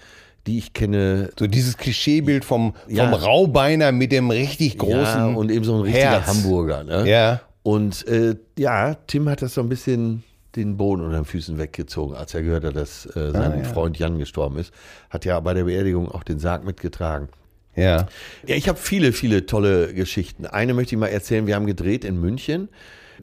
[0.47, 1.31] die ich kenne.
[1.39, 3.09] So dieses Klischeebild vom, vom Ja.
[3.11, 6.27] Raubeiner mit dem richtig großen ja, und eben so ein richtiger Herz.
[6.27, 6.85] Hamburger.
[6.85, 7.09] Ne?
[7.09, 7.41] Ja.
[7.63, 10.23] Und äh, ja, Tim hat das so ein bisschen
[10.57, 13.65] den Boden unter den Füßen weggezogen, als er gehört hat, dass äh, sein Ah, ja.
[13.65, 14.73] Freund Jan gestorben ist.
[15.11, 17.29] Hat ja bei der Beerdigung auch den Sarg mitgetragen.
[17.77, 18.07] Ja.
[18.47, 20.45] Ja, ich habe viele, viele tolle Geschichten.
[20.47, 21.47] Eine möchte ich mal erzählen.
[21.47, 22.69] Wir haben gedreht in München.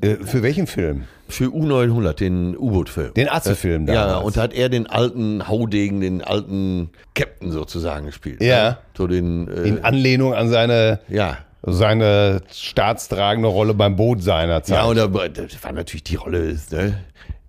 [0.01, 1.03] Äh, für welchen Film?
[1.27, 3.13] Für U900, den U-Boot-Film.
[3.15, 4.25] Den Atze-Film Äh, Ja, damals.
[4.27, 8.41] und da hat er den alten Haudegen, den alten Captain sozusagen gespielt.
[8.41, 8.69] Ja.
[8.69, 8.77] Ne?
[8.95, 11.39] So den, äh, In Anlehnung an seine, ja.
[11.63, 14.77] seine staatstragende Rolle beim Boot seiner Zeit.
[14.77, 16.99] Ja, und da, das war natürlich die Rolle, ne?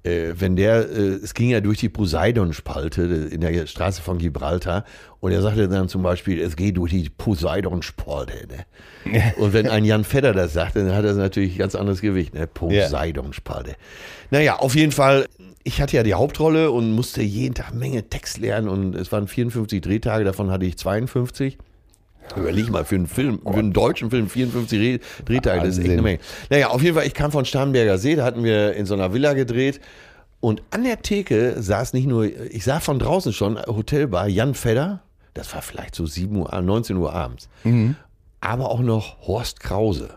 [0.04, 4.84] Äh, wenn der, äh, es ging ja durch die Poseidon-Spalte in der Straße von Gibraltar
[5.20, 8.46] und er sagte dann zum Beispiel, es geht durch die Poseidon-Spalte.
[8.46, 9.32] Ne?
[9.38, 12.46] Und wenn ein Jan Fedder das sagt, dann hat das natürlich ganz anderes Gewicht, ne?
[12.46, 13.74] Poseidon-Spalte.
[14.30, 15.26] Naja, auf jeden Fall,
[15.64, 19.26] ich hatte ja die Hauptrolle und musste jeden Tag Menge Text lernen und es waren
[19.26, 21.58] 54 Drehtage, davon hatte ich 52.
[22.36, 25.90] Überleg mal, für einen Film, für einen deutschen Film 54 Re- Drehtage, das ist echt
[25.92, 26.18] eine Menge.
[26.50, 29.12] Naja, auf jeden Fall, ich kam von Starnberger See, da hatten wir in so einer
[29.12, 29.80] Villa gedreht.
[30.40, 35.00] Und an der Theke saß nicht nur, ich sah von draußen schon, Hotelbar, Jan Fedder,
[35.34, 37.48] das war vielleicht so 7 Uhr, 19 Uhr abends.
[37.64, 37.96] Mhm.
[38.40, 40.10] Aber auch noch Horst Krause.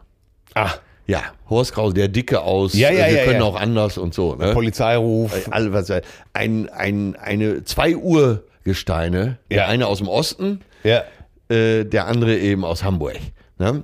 [0.53, 0.69] ah,
[1.07, 4.35] Ja, Horst Krause, der Dicke aus, Ja, ja, wir ja, können auch anders und so.
[4.35, 4.53] Ne?
[4.53, 5.31] Polizeiruf.
[5.49, 5.91] Was,
[6.33, 9.67] ein, ein, eine, zwei Urgesteine, der Ja.
[9.67, 11.03] eine aus dem Osten, Ja.
[11.51, 13.19] Äh, der andere eben aus Hamburg.
[13.59, 13.83] Ne?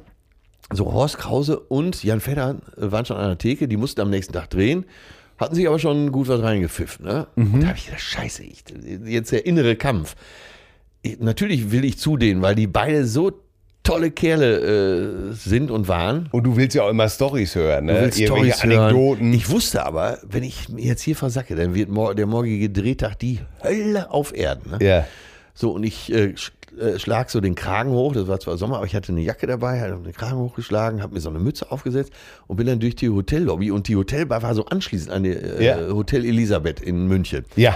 [0.71, 4.33] So Horst Krause und Jan Fedder waren schon an der Theke, die mussten am nächsten
[4.33, 4.85] Tag drehen,
[5.37, 7.05] hatten sich aber schon gut was reingepfiffen.
[7.05, 7.27] Ne?
[7.35, 8.63] Und da habe ich gedacht, scheiße, ich,
[9.05, 10.15] jetzt der innere Kampf.
[11.01, 13.31] Ich, natürlich will ich zu denen, weil die beide so
[13.83, 16.27] tolle Kerle äh, sind und waren.
[16.31, 17.93] Und du willst ja auch immer Stories hören, ne?
[17.93, 18.79] Du willst Irgendwelche Storys hören.
[18.79, 19.33] Anekdoten.
[19.33, 24.11] Ich wusste aber, wenn ich jetzt hier versacke, dann wird der morgige Drehtag die Hölle
[24.11, 24.71] auf Erden.
[24.71, 24.85] Ne?
[24.85, 25.05] ja.
[25.59, 26.35] So, und ich äh,
[26.79, 28.13] äh, schlag so den Kragen hoch.
[28.13, 31.15] Das war zwar Sommer, aber ich hatte eine Jacke dabei, habe den Kragen hochgeschlagen, habe
[31.15, 32.11] mir so eine Mütze aufgesetzt
[32.45, 33.71] und bin dann durch die Hotellobby.
[33.71, 35.77] Und die Hotelbar war so anschließend an die äh, Ja.
[35.91, 37.43] Hotel Elisabeth in München.
[37.55, 37.75] Ja.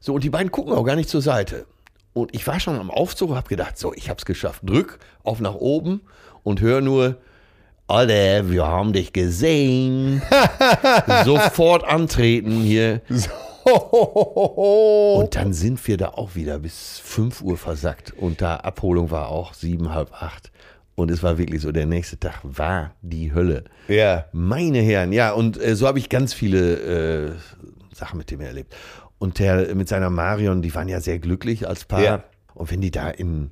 [0.00, 1.66] So, und die beiden gucken auch gar nicht zur Seite.
[2.14, 4.62] Und ich war schon am Aufzug, habe gedacht, so, ich hab's geschafft.
[4.68, 6.00] Drück auf nach oben
[6.42, 7.18] und hör nur,
[7.86, 10.20] Alter, wir haben dich gesehen.
[11.24, 13.02] Sofort antreten hier.
[13.64, 18.12] Und dann sind wir da auch wieder bis 5 Uhr versackt.
[18.12, 20.50] Und da Abholung war auch sieben, halb acht.
[20.94, 23.64] Und es war wirklich so, der nächste Tag war die Hölle.
[23.88, 24.26] Ja.
[24.32, 27.32] Meine Herren, ja, und äh, so habe ich ganz viele äh,
[27.94, 28.74] Sachen mit dem erlebt.
[29.18, 32.02] Und der mit seiner Marion, die waren ja sehr glücklich als Paar.
[32.02, 32.24] Ja.
[32.54, 33.50] Und wenn die da in,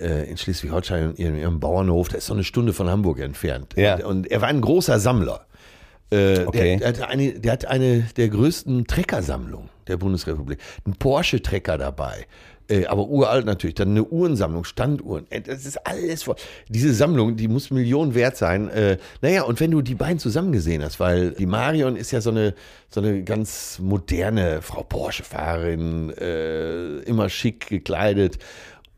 [0.00, 3.74] äh, in Schleswig-Holstein in ihrem Bauernhof, das ist so eine Stunde von Hamburg entfernt.
[3.76, 3.96] Ja.
[3.96, 5.46] Und, und er war ein großer Sammler.
[6.10, 6.76] Äh, Okay.
[6.78, 10.58] der, der, hat eine, der hat eine der größten Treckersammlungen der Bundesrepublik.
[10.86, 12.26] Ein Porsche-Trecker dabei.
[12.70, 13.74] Äh, aber uralt natürlich.
[13.76, 15.26] Dann eine Uhrensammlung, Standuhren.
[15.30, 16.36] Äh, Das ist alles voll.
[16.68, 18.68] Diese Sammlung, die muss Millionen wert sein.
[18.68, 22.20] Äh, naja, und wenn du die beiden zusammen gesehen hast, weil die Marion ist ja
[22.20, 22.54] so eine,
[22.90, 28.38] so eine ganz moderne Frau Porsche-Fahrerin, äh, immer schick gekleidet.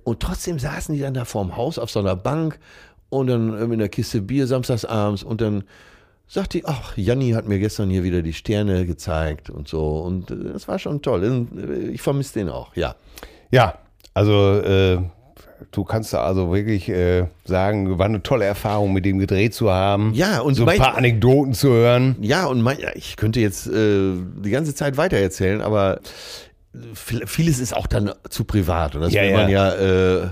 [0.03, 2.59] Und trotzdem saßen die dann da vorm Haus auf so einer Bank
[3.09, 5.65] und dann mit einer Kiste Bier samstagsabends und dann
[6.33, 9.99] sagt die, ach, Janni hat mir gestern hier wieder die Sterne gezeigt und so.
[10.01, 11.47] Und äh, das war schon toll.
[11.59, 12.95] Äh, Ich vermisse den auch, ja.
[13.51, 13.75] Ja.
[14.15, 14.99] Also, äh,
[15.73, 19.71] du kannst da also wirklich äh, sagen, war eine tolle Erfahrung, mit dem gedreht zu
[19.71, 20.15] haben.
[20.15, 22.17] Ja, und so ein paar Anekdoten zu hören.
[22.21, 24.13] Ja, und mein, ja, ich könnte jetzt äh,
[24.45, 26.01] die ganze Zeit weitererzählen, aber
[26.95, 28.95] viel- vieles ist auch dann zu privat.
[28.95, 29.37] Und das Ja, will ja.
[29.37, 30.29] man ja äh,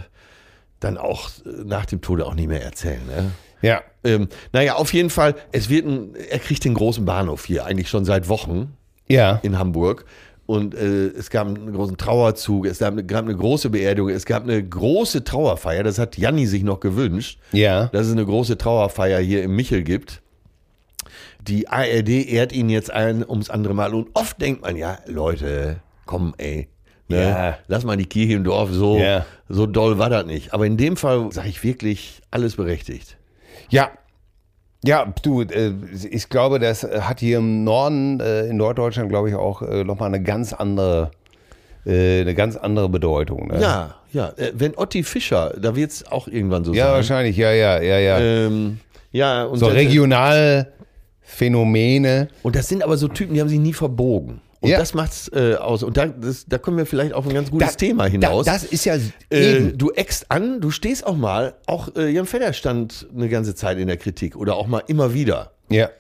[0.81, 3.01] dann auch äh, nach dem Tode auch nicht mehr erzählen.
[3.07, 3.31] Ne?
[3.63, 3.83] Ja.
[4.05, 7.89] Ähm, naja, auf jeden Fall, es wird ein, er kriegt den großen Bahnhof hier eigentlich
[7.89, 8.75] schon seit Wochen.
[9.11, 9.41] Ja.
[9.43, 10.05] in Hamburg.
[10.45, 14.27] Und äh, es gab einen großen Trauerzug, es gab eine, gab eine große Beerdigung, es
[14.27, 17.87] gab eine große Trauerfeier, das hat Janni sich noch gewünscht, Ja.
[17.87, 20.21] dass es eine große Trauerfeier hier im Michel gibt.
[21.41, 23.95] Die ARD ehrt ihn jetzt ein ums andere Mal.
[23.95, 26.69] Und oft denkt man, ja, Leute, komm, ey.
[27.09, 27.23] Ne?
[27.23, 27.59] Ja.
[27.69, 29.25] Lass mal die Kirche im Dorf, so, Ja.
[29.49, 30.53] so doll war das nicht.
[30.53, 33.17] Aber in dem Fall sage ich wirklich, alles berechtigt.
[33.71, 33.91] Ja.
[34.85, 35.73] Ja, du, äh,
[36.11, 40.07] ich glaube, das hat hier im Norden, äh, in Norddeutschland, glaube ich, auch äh, nochmal
[40.09, 41.11] eine ganz andere,
[41.85, 43.49] eine ganz andere Bedeutung.
[43.49, 43.61] Ne?
[43.63, 44.33] Ja, ja.
[44.53, 46.95] Wenn Otti Fischer, da wird es auch irgendwann so Ja, sein.
[46.95, 48.19] wahrscheinlich, ja, ja, ja, ja.
[48.21, 48.79] Ähm,
[49.11, 52.29] ja, und so das- Regionalphänomene.
[52.43, 54.43] Und das sind aber so Typen, die haben sich nie verbogen.
[54.61, 54.79] Und Ja.
[54.79, 55.83] das macht's äh, aus.
[55.83, 58.47] Und da, das, da kommen wir vielleicht auf ein ganz gutes Thema hinaus.
[58.47, 58.97] Da, das ist ja
[59.31, 63.55] äh, du eckst an, du stehst auch mal, auch äh, Jan Fedder stand eine ganze
[63.55, 65.53] Zeit in der Kritik oder auch mal immer wieder.
[65.69, 65.91] Ja.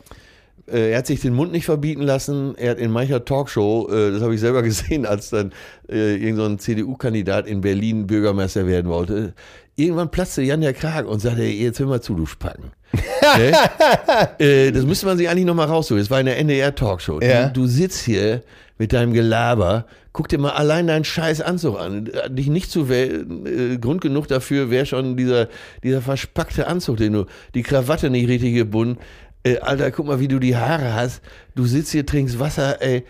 [0.71, 2.55] Äh, er hat sich den Mund nicht verbieten lassen.
[2.57, 5.53] Er hat in mancher Talkshow, äh, das habe ich selber gesehen, als dann
[5.89, 9.35] äh, irgendein CDU-Kandidat in Berlin Bürgermeister werden wollte.
[9.77, 12.73] Irgendwann platzte Jan der Kragen und sagte, jetzt hör mal zu, du Spacken.
[14.39, 16.03] äh, das müsste man sich eigentlich nochmal rausholen.
[16.03, 17.21] Das war in der NDR-Talkshow.
[17.21, 17.49] Ja.
[17.49, 18.43] Du, sitzt hier
[18.79, 22.11] mit deinem Gelaber, guck dir mal allein deinen scheiß Anzug an.
[22.29, 25.49] Dich nicht zu äh, Grund genug dafür wäre schon dieser,
[25.83, 28.99] dieser verspackte Anzug, den du, die Krawatte nicht richtig gebunden.
[29.45, 31.21] Äh, Alter, guck mal, wie du die Haare hast.
[31.55, 33.05] Du sitzt hier, trinkst Wasser, ey.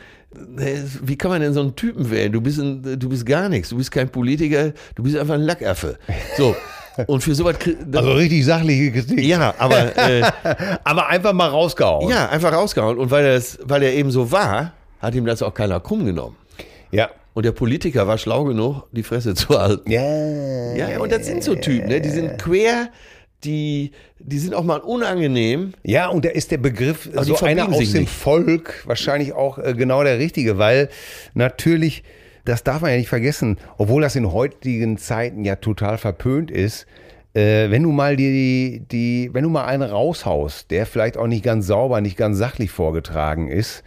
[1.02, 2.30] Wie kann man denn so einen Typen wählen?
[2.32, 3.70] Du bist, ein, du bist gar nichts.
[3.70, 4.72] Du bist kein Politiker.
[4.94, 5.98] Du bist einfach ein Lackaffe.
[6.36, 6.54] So.
[7.06, 7.56] Und für sowas.
[7.94, 9.20] Also richtig sachliche Kritik.
[9.24, 9.96] ja, aber.
[9.96, 10.22] Äh,
[10.84, 12.10] Aber einfach mal rausgehauen.
[12.10, 12.98] ja, einfach rausgehauen.
[12.98, 16.04] Und weil er, es- weil er eben so war, hat ihm das auch keiner krumm
[16.04, 16.36] genommen.
[16.90, 17.08] Ja.
[17.34, 19.88] Und der Politiker war schlau genug, die Fresse zu halten.
[19.90, 20.74] Ja.
[20.74, 22.00] Ja, ja, und das sind so Typen, ne?
[22.00, 22.88] Die sind quer,
[23.44, 25.72] die, die sind auch mal unangenehm.
[25.82, 28.12] Ja, und da ist der Begriff die so einer aus dem nicht.
[28.12, 30.88] Volk wahrscheinlich auch äh, genau der richtige, weil
[31.34, 32.02] natürlich,
[32.44, 36.86] das darf man ja nicht vergessen, obwohl das in heutigen Zeiten ja total verpönt ist,
[37.34, 41.44] äh, wenn du mal die, die, wenn du mal einen raushaust, der vielleicht auch nicht
[41.44, 43.84] ganz sauber, nicht ganz sachlich vorgetragen ist,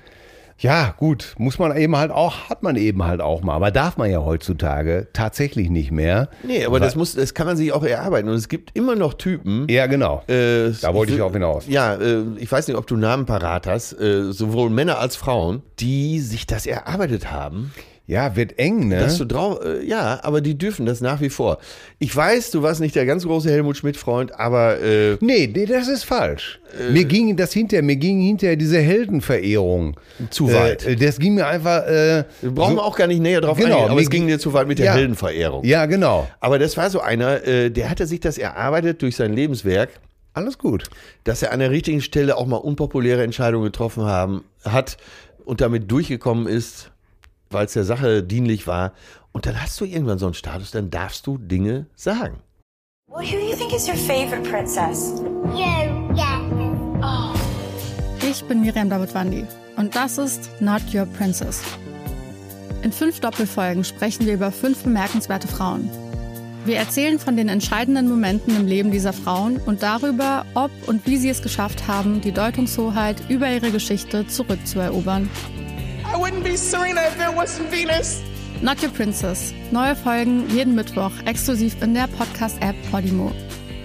[0.61, 3.97] ja, gut, muss man eben halt auch, hat man eben halt auch mal, aber darf
[3.97, 6.29] man ja heutzutage tatsächlich nicht mehr.
[6.43, 8.29] Nee, aber das muss, das kann man sich auch erarbeiten.
[8.29, 9.67] Und es gibt immer noch Typen.
[9.69, 10.23] Ja, genau.
[10.27, 11.65] äh, Da wollte ich will- auch hinaus.
[11.67, 15.63] Ja, äh, ich weiß nicht, ob du Namen parat hast, äh, sowohl Männer als Frauen,
[15.79, 17.73] die sich das erarbeitet haben.
[18.11, 18.99] Ja, wird eng, ne?
[18.99, 21.59] Dass du drauf, äh, ja, aber die dürfen das nach wie vor.
[21.97, 25.87] Ich weiß, du warst nicht der ganz große Helmut Schmidt-Freund, aber äh, Nee, nee, das
[25.87, 26.59] ist falsch.
[26.91, 29.95] mir ging das hinterher, mir ging hinterher diese Heldenverehrung.
[30.29, 30.85] Zu weit.
[30.85, 31.87] Äh, das ging mir einfach.
[31.87, 33.91] Äh, wir brauchen so, auch gar nicht näher drauf Genau, eingehen.
[33.91, 34.93] Aber es ging ging- dir zu weit mit der Ja.
[34.93, 35.63] Heldenverehrung.
[35.63, 36.27] Ja, genau.
[36.41, 39.89] Aber das war so einer, äh, der hatte sich das erarbeitet durch sein Lebenswerk,
[40.33, 40.89] Alles gut.
[41.23, 44.97] dass er an der richtigen Stelle auch mal unpopuläre Entscheidungen getroffen haben, hat
[45.45, 46.91] und damit durchgekommen ist,
[47.51, 48.93] weil es der Sache dienlich war.
[49.31, 52.41] Und dann hast du irgendwann so einen Status, dann darfst du Dinge sagen.
[53.07, 55.21] Well, who do you think is your favorite princess?
[55.53, 56.41] You, yeah.
[58.31, 61.61] Ich bin Miriam Davidwandi und das ist Not Your Princess.
[62.81, 65.89] In fünf Doppelfolgen sprechen wir über fünf bemerkenswerte Frauen.
[66.63, 71.17] Wir erzählen von den entscheidenden Momenten im Leben dieser Frauen und darüber, ob und wie
[71.17, 75.29] sie es geschafft haben, die Deutungshoheit über ihre Geschichte zurückzuerobern.
[76.13, 78.21] I wouldn't be Serena if there wasn't Venus.
[78.61, 79.53] Not Your Princess.
[79.71, 83.31] Neue Folgen jeden Mittwoch exklusiv in der Podcast-App Podimo.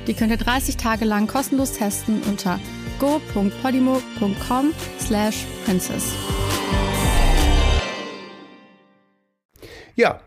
[0.09, 2.59] Die könnt ihr 30 Tage lang kostenlos testen unter
[2.99, 6.15] go.podimo.com slash princess.
[9.95, 10.21] Ja.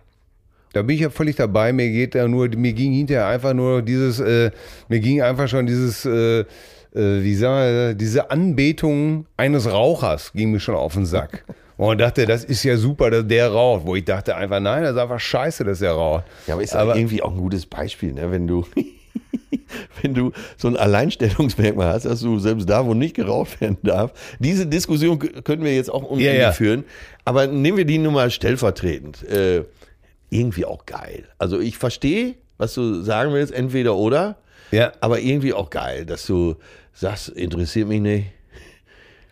[0.71, 1.73] Da bin ich ja völlig dabei.
[1.73, 4.51] Mir geht da nur, mir ging hinterher einfach nur dieses, äh,
[4.87, 6.45] mir ging einfach schon dieses, äh, äh,
[6.93, 11.43] wie sagen wir, diese Anbetung eines Rauchers ging mir schon auf den Sack.
[11.87, 13.85] Und dachte, das ist ja super, dass der raucht.
[13.85, 16.25] Wo ich dachte einfach, nein, das ist einfach scheiße, dass der raucht.
[16.45, 18.29] Ja, aber ist aber irgendwie auch ein gutes Beispiel, ne?
[18.31, 18.65] wenn du
[20.01, 24.11] wenn du so ein Alleinstellungsmerkmal hast, dass du selbst da, wo nicht geraucht werden darf.
[24.39, 26.51] Diese Diskussion können wir jetzt auch unbedingt Ja, ja.
[26.51, 26.83] führen,
[27.23, 29.23] aber nehmen wir die nun mal stellvertretend.
[29.29, 29.63] Äh,
[30.29, 31.23] irgendwie auch geil.
[31.37, 34.35] Also ich verstehe, was du sagen willst, entweder oder,
[34.71, 34.91] Ja.
[34.99, 36.55] aber irgendwie auch geil, dass du
[36.93, 38.27] sagst, interessiert mich nicht.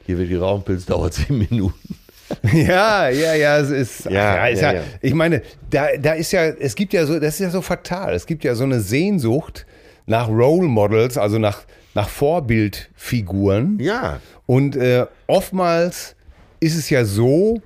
[0.05, 1.97] Hier wird geraucht, Pilz dauert zehn Minuten.
[2.53, 6.31] Ja, ja, ja, es ist, Ja, ja, ist ja, ja, ich meine, da, da ist
[6.31, 8.13] ja, es gibt ja so, das ist ja so fatal.
[8.13, 9.65] Es gibt ja so eine Sehnsucht
[10.05, 11.63] nach Role Models, also nach,
[11.93, 13.79] nach Vorbildfiguren.
[13.79, 14.19] Ja.
[14.45, 16.15] Und äh, oftmals
[16.59, 17.61] ist es ja so,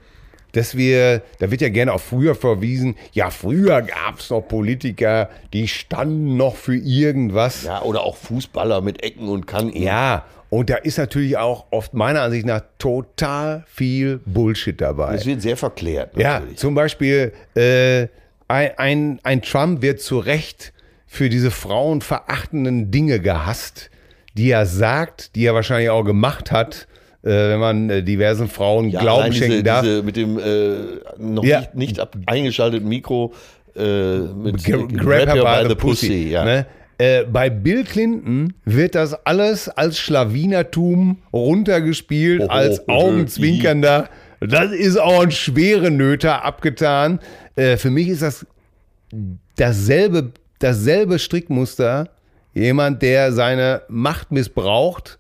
[0.52, 5.30] dass wir, da wird ja gerne auch früher verwiesen, ja, früher gab es noch Politiker,
[5.54, 7.64] die standen noch für irgendwas.
[7.64, 9.82] Ja, oder auch Fußballer mit Ecken und Kanten.
[9.82, 15.16] Ja, und da ist natürlich auch oft meiner Ansicht nach total viel Bullshit dabei.
[15.16, 16.16] Es wird sehr verklärt.
[16.18, 16.58] Ja, natürlich.
[16.60, 18.08] zum Beispiel äh,
[18.48, 20.74] ein, ein, Trump wird zu Recht
[21.08, 23.90] für diese frauenverachtenden Dinge gehasst,
[24.36, 26.88] die er sagt, die er wahrscheinlich auch gemacht hat,
[27.24, 29.82] äh, wenn man äh, diversen Frauen Ja, Glauben schenken diese, darf.
[29.84, 30.74] Diese mit dem äh,
[31.18, 31.60] noch Ja.
[31.62, 33.34] nicht, nicht ab, eingeschalteten Mikro
[33.76, 36.30] äh, mit G- Grab her by, the, pussy.
[36.30, 36.44] ja.
[36.44, 36.66] ne?
[37.02, 44.08] Äh, bei Bill Clinton wird das alles als Schlawinertum runtergespielt, Oh, als oh, Augenzwinkernder.
[44.40, 47.20] Das ist auch ein schwere Nöter abgetan.
[47.56, 48.46] Äh, für mich ist das
[49.56, 52.10] dasselbe, dasselbe Strickmuster.
[52.54, 55.18] Jemand, der seine Macht missbraucht,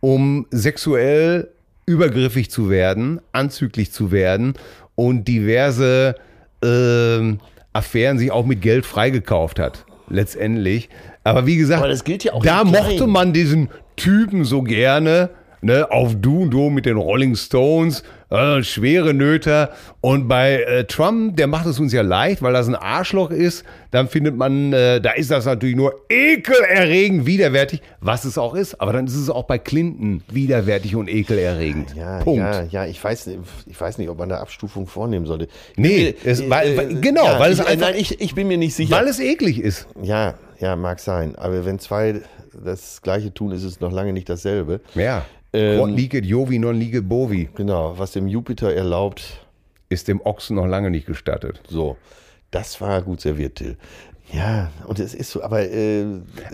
[0.00, 1.50] um sexuell
[1.84, 4.54] übergriffig zu werden, anzüglich zu werden
[4.94, 6.14] und diverse
[6.64, 7.40] ähm,
[7.74, 10.88] Affären sich auch mit Geld freigekauft hat, letztendlich.
[11.28, 15.30] Aber wie gesagt, Aber das gilt ja auch da mochte man diesen Typen so gerne,
[15.60, 19.70] ne, auf Du und Du mit den Rolling Stones, äh, schwere Nöter.
[20.00, 23.64] Und bei äh, Trump, der macht es uns ja leicht, weil das ein Arschloch ist.
[23.90, 28.80] Dann findet man, äh, da ist das natürlich nur ekelerregend widerwärtig, was es auch ist.
[28.80, 31.94] Aber dann ist es auch bei Clinton widerwärtig und ekelerregend.
[31.96, 32.40] Ja, Punkt.
[32.40, 35.48] ja, ja, ich weiß, nicht- ich weiß nicht, ob man da Abstufung vornehmen sollte.
[35.76, 38.46] Nee, es- weil- weil- genau, ja, weil es ich, äh, einfach- nein, ich, ich bin
[38.48, 38.94] mir nicht sicher.
[38.94, 39.86] Weil es eklig ist.
[40.02, 41.36] Ja, ja, mag sein.
[41.36, 42.22] Aber wenn zwei
[42.64, 44.80] das Gleiche tun, ist es noch lange nicht dasselbe.
[44.94, 45.24] Ja.
[45.52, 47.48] Ähm, Licet Jovi non licet Bovi.
[47.54, 49.22] genau, was dem Jupiter erlaubt,
[49.88, 51.62] Ist dem Ochsen noch lange nicht gestattet.
[51.68, 51.96] so.
[52.50, 53.76] Das war gut serviert, Till.
[54.32, 55.62] Ja, und es ist so, aber.
[55.62, 56.04] Äh,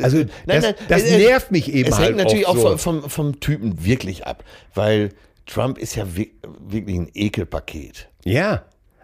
[0.01, 2.77] Also, es- das- das äh, nervt mich eben Es halt hängt natürlich auch so.
[2.77, 5.09] vom, vom, Typen wirklich ab, weil
[5.47, 8.09] Trump ist ja wi- wirklich ein Ekelpaket.
[8.25, 8.63] Ja.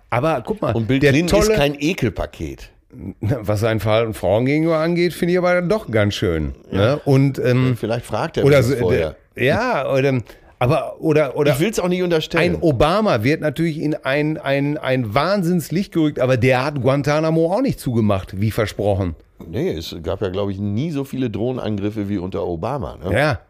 [0.08, 2.70] Aber guck mal, Und Bill der Clinton tolle, ist kein Ekelpaket.
[3.20, 6.54] was sein Verhalten Frauen gegenüber angeht, finde ich aber dann doch ganz schön.
[6.70, 7.00] Ne?
[7.04, 9.16] Und ähm, Vielleicht fragt er oder so, das vorher.
[9.36, 10.20] ja, oder
[10.58, 12.56] aber oder oder Ich will es auch nicht unterstellen.
[12.56, 17.62] ein Obama wird natürlich in ein, ein, ein Wahnsinnslicht gerückt, aber der hat Guantanamo auch
[17.62, 19.14] nicht zugemacht, wie versprochen.
[19.48, 22.98] nee, es gab ja, glaube ich, nie so viele Drohnenangriffe wie unter Obama.
[23.02, 23.12] Ne?
[23.18, 23.40] Ja.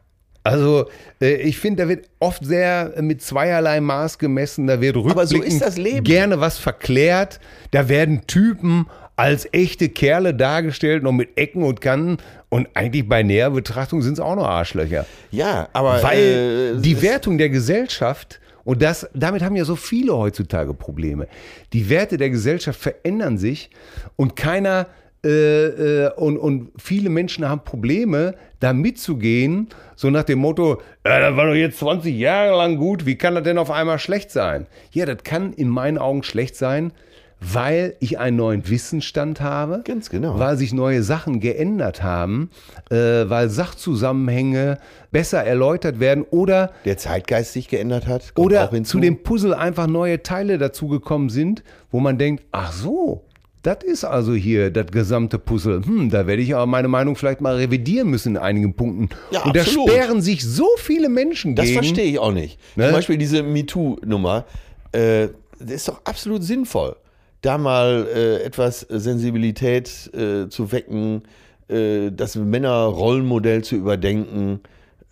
[0.43, 0.87] Also,
[1.21, 4.67] äh, ich finde, da wird oft sehr äh, mit zweierlei Maß gemessen.
[4.69, 6.05] Da wird Aber so rückblickend ist das Leben.
[6.05, 7.41] gerne was verklärt.
[7.73, 8.87] Da werden Typen
[9.21, 12.17] als echte Kerle dargestellt, noch mit Ecken und Kanten.
[12.49, 15.05] Und eigentlich bei näher Betrachtung sind es auch noch Arschlöcher.
[15.31, 16.03] Ja, aber.
[16.03, 21.29] Weil äh, die Wertung der Gesellschaft, und das, damit haben ja so viele heutzutage Probleme,
[21.75, 23.69] die Werte der Gesellschaft verändern sich
[24.17, 24.87] und keiner
[25.23, 31.21] äh, äh, und, und viele Menschen haben Probleme, da mitzugehen, so nach dem Motto, ja,
[31.21, 34.31] das war doch jetzt 20 Jahre lang gut, wie kann das denn auf einmal schlecht
[34.31, 34.67] sein?
[34.93, 36.93] Ja, das kann in meinen Augen schlecht sein,
[37.41, 40.39] weil ich einen neuen Wissensstand habe, Ganz genau.
[40.39, 42.51] weil sich neue Sachen geändert haben,
[42.91, 44.79] äh, weil Sachzusammenhänge
[45.11, 48.33] besser erläutert werden oder der Zeitgeist sich geändert hat.
[48.37, 53.25] oder zu dem Puzzle einfach neue Teile dazugekommen sind, wo man denkt, ach so,
[53.63, 55.83] das ist also hier das gesamte Puzzle.
[55.85, 59.11] Hm, da werde ich aber meine Meinung vielleicht mal revidieren müssen in einigen Punkten.
[59.31, 59.91] Ja, Und da absolut.
[59.91, 61.79] sperren sich so viele Menschen Das gegen.
[61.79, 62.59] verstehe ich auch nicht.
[62.77, 62.85] Ne?
[62.87, 64.45] Zum Beispiel diese MeToo-Nummer,
[64.93, 66.97] äh, das ist doch absolut sinnvoll,
[67.43, 71.23] da mal äh, etwas Sensibilität äh, zu wecken,
[71.69, 74.61] äh, das Männerrollenmodell zu überdenken,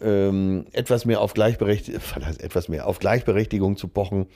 [0.00, 2.00] ähm, etwas mehr auf Gleichberechtigung,
[2.40, 4.26] etwas mehr auf Gleichberechtigung zu pochen.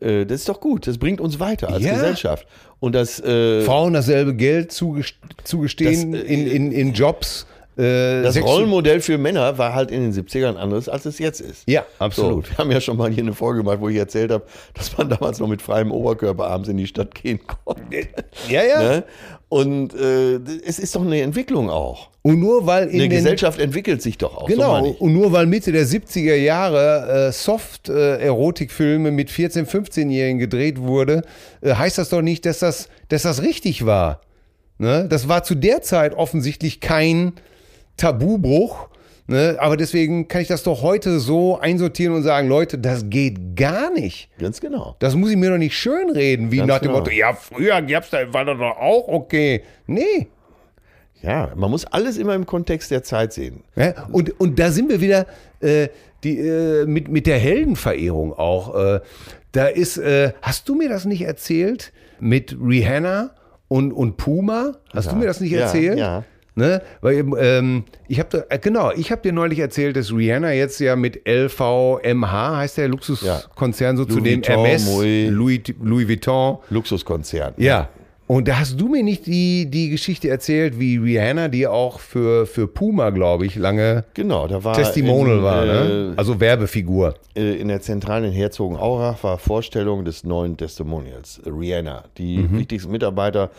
[0.00, 0.86] Äh, das ist doch gut.
[0.86, 1.94] Das bringt uns weiter als Ja.
[1.94, 2.46] Gesellschaft.
[2.80, 7.46] Und das äh, Frauen dasselbe Geld zugest- zugestehen Das, äh, in, in, in Jobs.
[7.78, 11.62] Äh, Das Rollenmodell für Männer war halt in den 70ern anderes, als es jetzt ist.
[11.66, 12.46] Ja, absolut.
[12.46, 14.96] So, wir haben ja schon mal hier eine Folge gemacht, wo ich erzählt habe, dass
[14.96, 18.08] man damals noch mit freiem Oberkörper abends in die Stadt gehen konnte.
[18.48, 18.82] Ja, ja.
[18.82, 19.04] Ne?
[19.48, 20.36] Und äh,
[20.66, 22.08] es ist doch eine Entwicklung auch.
[22.22, 24.48] Und nur weil in Eine Gesellschaft entwickelt sich doch auch.
[24.48, 25.00] So Genau, ich.
[25.00, 31.22] und nur weil Mitte der 70er Jahre äh, Soft-Erotikfilme mit 14-, 15-Jährigen gedreht wurde,
[31.60, 34.20] äh, heißt das doch nicht, dass das, dass das richtig war.
[34.78, 35.06] Ne?
[35.08, 37.34] Das war zu der Zeit offensichtlich kein
[37.96, 38.88] Tabubruch.
[39.28, 39.56] Ne?
[39.58, 43.90] Aber deswegen kann ich das doch heute so einsortieren und sagen, Leute, das geht gar
[43.92, 44.28] nicht.
[44.38, 44.94] Ganz genau.
[45.00, 46.98] Das muss ich mir doch nicht schönreden, wie Ganz nach dem genau.
[47.00, 49.62] Motto, ja, früher gab's da, war das doch auch okay.
[49.86, 50.28] Nee,
[51.22, 53.64] Ja, man muss alles immer im Kontext der Zeit sehen.
[53.74, 55.26] Ja, und, und da sind wir wieder
[55.60, 55.88] äh,
[56.22, 58.74] die, äh, mit, mit der Heldenverehrung auch.
[58.76, 59.00] Äh,
[59.50, 63.30] da ist, äh, hast du mir das nicht erzählt mit Rihanna
[63.66, 64.74] und, und Puma?
[64.92, 65.98] Hast du mir das nicht Ja, erzählt?
[65.98, 66.22] ja.
[66.58, 66.80] Ne?
[67.02, 70.96] Weil ähm, ich habe äh, genau, ich habe dir neulich erzählt, dass Rihanna jetzt ja
[70.96, 75.04] mit LVMH heißt der Luxuskonzern so zu Louis dem Vuitton, Hermes, Moet.
[75.34, 76.58] Louis, Louis Vuitton.
[76.70, 77.54] Luxuskonzern.
[77.58, 77.88] Ja.
[78.28, 82.44] Und da hast du mir nicht die, die Geschichte erzählt, wie Rihanna, die auch für,
[82.46, 86.12] für Puma, glaube ich, lange Genau, da war Testimonial in, war, äh, ne?
[86.16, 87.14] Also Werbefigur.
[87.36, 91.40] äh, in der zentralen Herzogenaurach war Vorstellung des neuen Testimonials.
[91.46, 92.58] Rihanna, die Mhm.
[92.58, 93.50] wichtigsten Mitarbeiter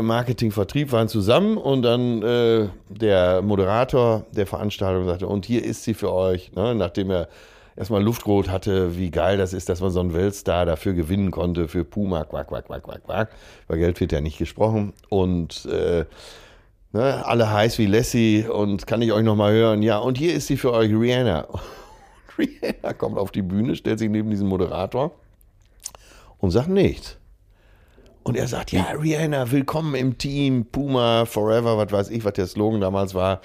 [0.00, 5.84] Marketing, Vertrieb waren zusammen und dann äh, der Moderator der Veranstaltung sagte, und hier ist
[5.84, 6.74] sie für euch, ne?
[6.74, 7.28] nachdem er
[7.76, 11.68] erstmal Luftrot hatte, wie geil das ist, dass man so einen Weltstar dafür gewinnen konnte,
[11.68, 13.30] für Puma, quack, quack, quack, quack, quack.
[13.66, 16.04] Über Geld wird ja nicht gesprochen und äh,
[16.92, 20.34] ne, alle heiß wie Lassie und kann ich euch noch mal hören, ja, und hier
[20.34, 21.48] ist sie für euch, Rihanna.
[22.38, 25.12] Rihanna kommt auf die Bühne, stellt sich neben diesen Moderator
[26.38, 27.19] und sagt nichts.
[28.22, 32.46] Und er sagt, ja, Rihanna, willkommen im Team, Puma, Forever, was weiß ich, was der
[32.46, 33.40] Slogan damals war.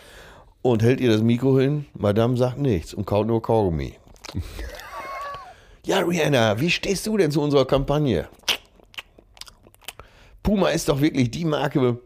[0.62, 3.94] Und hält ihr das Mikro hin, Madame sagt nichts und kaut nur Kaugummi.
[5.86, 8.28] ja, Rihanna, wie stehst du denn zu unserer Kampagne?
[10.44, 12.00] Puma ist doch wirklich die Marke.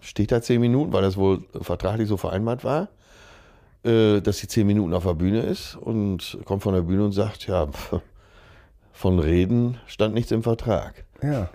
[0.00, 2.88] Steht da zehn Minuten, weil das wohl vertraglich so vereinbart war,
[3.84, 7.12] äh, dass sie zehn Minuten auf der Bühne ist und kommt von der Bühne und
[7.12, 8.00] sagt, ja, pf,
[8.96, 11.04] von Reden stand nichts im Vertrag.
[11.22, 11.50] Ja.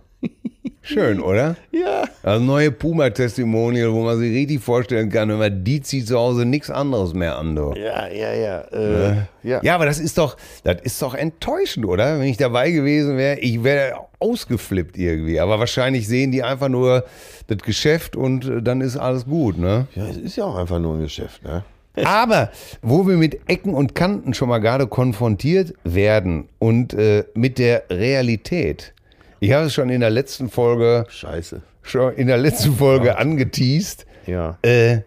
[0.83, 1.55] Schön, oder?
[1.71, 2.03] Ja.
[2.21, 6.45] Also neue Puma-Testimonial, wo man sich richtig vorstellen kann, wenn man die zieht zu Hause
[6.45, 7.55] nichts anderes mehr an.
[7.55, 7.73] Du.
[7.73, 8.59] Ja, ja, ja.
[8.71, 9.59] Äh, ja.
[9.63, 12.19] Ja, aber das ist doch, das ist doch enttäuschend, oder?
[12.19, 15.39] Wenn ich dabei gewesen wäre, ich wäre ausgeflippt irgendwie.
[15.39, 17.05] Aber wahrscheinlich sehen die einfach nur
[17.47, 19.87] das Geschäft und äh, dann ist alles gut, ne?
[19.95, 21.63] Ja, es ist ja auch einfach nur ein Geschäft, ne?
[22.03, 27.59] Aber wo wir mit Ecken und Kanten schon mal gerade konfrontiert werden und äh, mit
[27.59, 28.93] der Realität.
[29.39, 31.61] Ich habe es schon in der letzten Folge, Scheiße.
[31.81, 34.05] schon in der letzten Folge angeteased.
[34.27, 34.57] Ja.
[34.61, 34.99] Äh,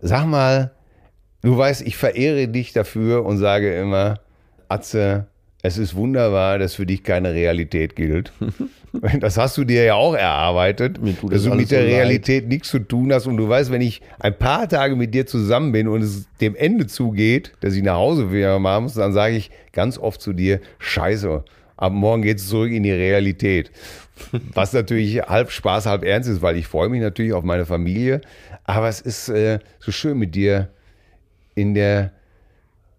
[0.00, 0.72] sag mal,
[1.42, 4.20] du weißt, ich verehre dich dafür und sage immer,
[4.68, 5.26] Atze,
[5.62, 8.32] es ist wunderbar, dass für dich keine Realität gilt.
[9.20, 11.94] Das hast du dir ja auch erarbeitet, dass das du mit der so leid.
[11.94, 13.28] Realität nichts zu tun hast.
[13.28, 16.56] Und du weißt, wenn ich ein paar Tage mit dir zusammen bin und es dem
[16.56, 20.32] Ende zugeht, dass ich nach Hause wieder machen muss, dann sage ich ganz oft zu
[20.32, 21.44] dir, scheiße,
[21.76, 23.70] ab morgen geht es zurück in die Realität.
[24.54, 28.22] Was natürlich halb Spaß, halb ernst ist, weil ich freue mich natürlich auf meine Familie.
[28.64, 30.68] Aber es ist äh, so schön mit dir
[31.54, 32.10] in der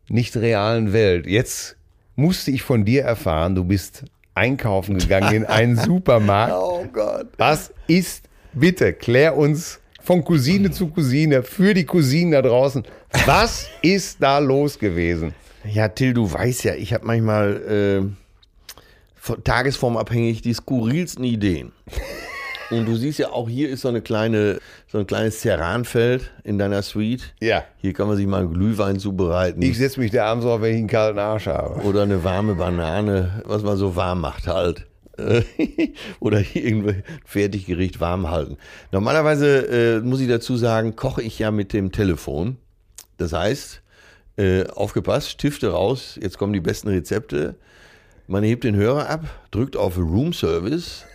[0.08, 1.28] nicht realen Welt.
[1.28, 1.76] Jetzt
[2.22, 6.54] musste ich von dir erfahren, du bist einkaufen gegangen in einen Supermarkt.
[6.62, 7.28] Oh Gott.
[7.38, 12.84] Was ist, bitte, klär uns von Cousine zu Cousine, für die Cousinen da draußen,
[13.26, 15.34] was ist da los gewesen?
[15.64, 18.14] Ja, Till, du weißt ja, ich habe manchmal
[19.28, 21.72] äh, tagesformabhängig die skurrilsten Ideen.
[22.72, 26.58] Und du siehst ja auch hier ist so eine kleine, so ein kleines Ceranfeld in
[26.58, 27.34] deiner Suite.
[27.42, 27.64] Ja.
[27.78, 29.62] Hier kann man sich mal einen Glühwein zubereiten.
[29.62, 31.82] Ich setze mich da abends auf, wenn ich einen kalten Arsch habe.
[31.82, 34.88] oder eine warme Banane, was man so warm macht halt.
[36.20, 38.58] Oder irgendwie Fertiggericht warm halten.
[38.92, 42.58] Normalerweise äh, muss ich dazu sagen, koche ich ja mit dem Telefon.
[43.18, 43.82] Das heißt,
[44.38, 47.56] äh, aufgepasst, Stifte raus, jetzt kommen die besten Rezepte.
[48.28, 51.06] Man hebt den Hörer ab, drückt auf Room Service,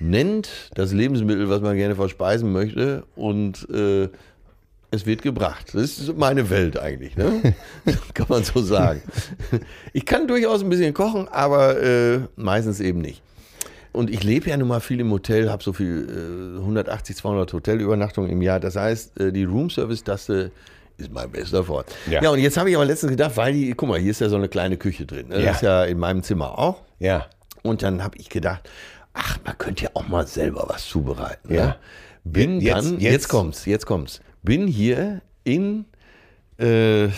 [0.00, 4.08] nennt das Lebensmittel, was man gerne verspeisen möchte und äh,
[4.90, 5.74] es wird gebracht.
[5.74, 7.54] Das ist meine Welt eigentlich, ne?
[8.14, 9.02] kann man so sagen.
[9.92, 13.22] Ich kann durchaus ein bisschen kochen, aber äh, meistens eben nicht.
[13.92, 17.52] Und ich lebe ja nun mal viel im Hotel, habe so viel, äh, 180, 200
[17.52, 18.58] Hotelübernachtungen im Jahr.
[18.58, 20.50] Das heißt, äh, die Room-Service-Taste
[20.96, 21.86] ist mein bester Freund.
[22.10, 22.22] Ja.
[22.22, 22.30] Ja.
[22.30, 24.36] und jetzt habe ich aber letztens gedacht, weil die, guck mal, hier ist ja so
[24.36, 25.28] eine kleine Küche drin.
[25.28, 25.38] Ne?
[25.38, 25.46] Ja.
[25.46, 26.82] Das ist ja in meinem Zimmer auch.
[26.98, 27.26] Ja.
[27.62, 28.68] Und dann habe ich gedacht,
[29.14, 31.52] ach, man könnte ja auch mal selber was zubereiten.
[31.54, 31.66] Ja.
[31.66, 31.76] Ne?
[32.24, 34.20] Bin Jetzt- dann, jetzt- jetzt, kommt's, jetzt kommt's.
[34.42, 35.84] Bin hier in,
[36.58, 37.08] äh,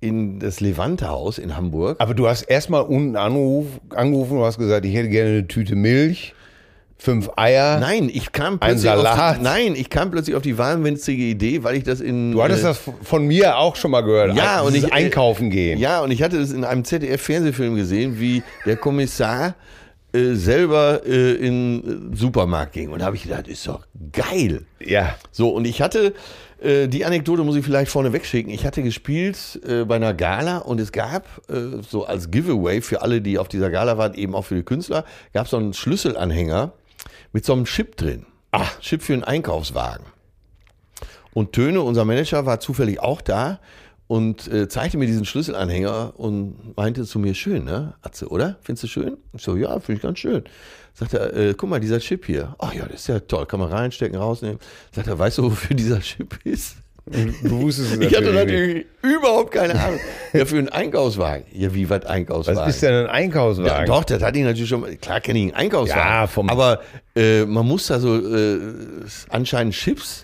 [0.00, 1.96] in das Levante-Haus in Hamburg.
[2.00, 5.76] Aber du hast erstmal unten anruf, angerufen und hast gesagt, ich hätte gerne eine Tüte
[5.76, 6.34] Milch,
[6.98, 7.78] fünf Eier.
[7.78, 8.90] Nein, ich kam plötzlich.
[8.90, 12.42] Auf die, nein, ich kam plötzlich auf die wahnwitzige Idee, weil ich das in Du
[12.42, 14.34] hattest äh, das von mir auch schon mal gehört.
[14.36, 15.78] Ja, und ich einkaufen gehen.
[15.78, 19.54] Ja, und ich hatte das in einem ZDF-Fernsehfilm gesehen, wie der Kommissar
[20.16, 22.90] äh, selber äh, in den Supermarkt ging.
[22.90, 24.64] Und da habe ich gedacht, ist doch geil.
[24.80, 25.14] Ja.
[25.30, 26.14] So, und ich hatte,
[26.60, 28.52] äh, die Anekdote muss ich vielleicht vorne wegschicken.
[28.52, 33.02] Ich hatte gespielt äh, bei einer Gala und es gab äh, so als Giveaway für
[33.02, 35.74] alle, die auf dieser Gala waren, eben auch für die Künstler, gab es so einen
[35.74, 36.72] Schlüsselanhänger
[37.32, 38.24] mit so einem Chip drin.
[38.52, 40.06] Ach, Chip für einen Einkaufswagen.
[41.34, 43.60] Und Töne, unser Manager, war zufällig auch da
[44.08, 48.56] und äh, zeigte mir diesen Schlüsselanhänger und meinte zu mir, schön, ne, Atze, oder?
[48.62, 49.16] Findest du schön?
[49.32, 50.44] Ich so, ja, finde ich ganz schön.
[50.94, 52.54] Sagt er, äh, guck mal, dieser Chip hier.
[52.58, 54.58] Ach ja, das ist ja toll, kann man reinstecken, rausnehmen.
[54.92, 56.76] Sagt er, weißt du, wofür dieser Chip ist?
[57.42, 60.00] Du wusstest es Ich hatte natürlich überhaupt keine Ahnung.
[60.32, 61.44] Ja, für einen Einkaufswagen.
[61.52, 62.60] Ja, wie was Einkaufswagen?
[62.60, 63.86] Was ist denn ein Ja, Einkaufswagen?
[63.86, 64.80] doch, das hatte ich natürlich schon.
[64.80, 66.02] mal- Klar kenne ich einen Einkaufswagen.
[66.02, 66.80] Ja, vom- aber
[67.14, 68.58] äh, man muss da so äh,
[69.28, 70.22] anscheinend Chips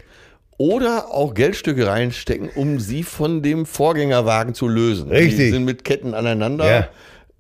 [0.63, 5.11] oder auch Geldstücke reinstecken, um sie von dem Vorgängerwagen zu lösen.
[5.11, 5.39] Richtig.
[5.39, 6.65] Die sind mit Ketten aneinander.
[6.65, 6.89] Ja.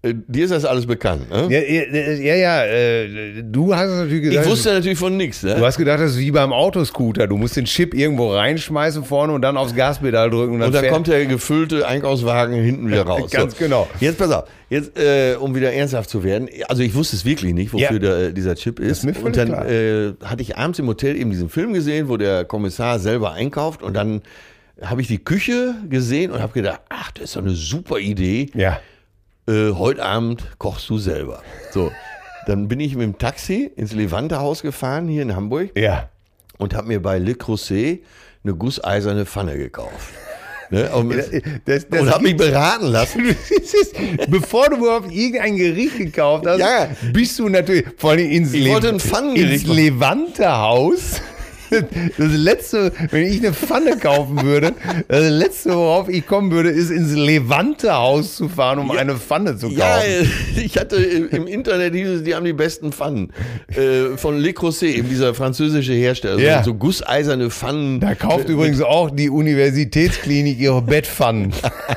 [0.05, 1.47] Äh, dir ist das alles bekannt, ne?
[1.49, 4.49] Ja, ja, ja, ja äh, du hast es natürlich Ich gesagt.
[4.49, 5.55] wusste natürlich von nichts, ne?
[5.55, 7.29] Du hast gedacht, das ist wie beim Autoscooter.
[7.29, 10.55] Du musst den Chip irgendwo reinschmeißen vorne und dann aufs Gaspedal drücken.
[10.55, 13.31] Und dann, Und dann kommt der gefüllte Einkaufswagen hinten wieder raus.
[13.31, 13.89] Ganz genau.
[14.01, 16.49] Jetzt pass auf, jetzt äh, um wieder ernsthaft zu werden.
[16.69, 17.99] Also ich wusste es wirklich nicht, wofür Ja.
[17.99, 19.05] der, dieser Chip ist.
[19.05, 22.45] ist und dann äh, hatte ich abends im Hotel eben diesen Film gesehen, wo der
[22.45, 24.23] Kommissar selber einkauft und dann
[24.81, 28.51] habe ich die Küche gesehen und habe gedacht, ach, das ist doch eine super Idee.
[28.55, 28.81] Ja.
[29.49, 31.43] Äh, heute Abend kochst du selber.
[31.73, 31.91] So,
[32.47, 36.11] dann bin ich mit dem Taxi ins Levante-Haus gefahren hier in Hamburg Ja.
[36.59, 38.01] und habe mir bei Le Creuset
[38.45, 40.13] eine gusseiserne Pfanne gekauft.
[40.71, 40.89] Ne?
[40.95, 41.11] Und,
[41.65, 43.37] Das, das, und habe mich beraten lassen.
[44.29, 46.89] Bevor du überhaupt irgendein Gericht gekauft hast, Ja.
[47.13, 48.53] bist du natürlich vor allem ins,
[49.03, 49.77] Pfannengericht ins machen.
[49.77, 51.21] Levante-Haus.
[52.19, 54.73] Das letzte, wenn ich eine Pfanne kaufen würde,
[55.09, 59.67] das letzte, worauf ich kommen würde, ist ins Levante-Haus zu fahren, um eine Pfanne zu
[59.69, 59.79] kaufen.
[59.79, 60.25] Ja, äh,
[60.63, 63.33] ich hatte im Internet hieß es, die haben die besten Pfannen.
[63.69, 66.37] Äh, von Le Creuset, eben dieser französische Hersteller.
[66.37, 66.63] So- Ja.
[66.63, 68.01] So gusseiserne Pfannen.
[68.01, 71.53] Da kauft übrigens auch die Universitätsklinik ihre Bettpfannen.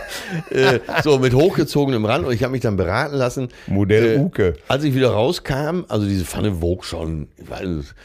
[0.50, 3.50] äh, so mit hochgezogenem Rand und ich habe mich dann beraten lassen.
[3.68, 4.56] Modell äh, Uke.
[4.68, 7.96] Als ich wieder rauskam, also diese Pfanne wog schon, ich weiß,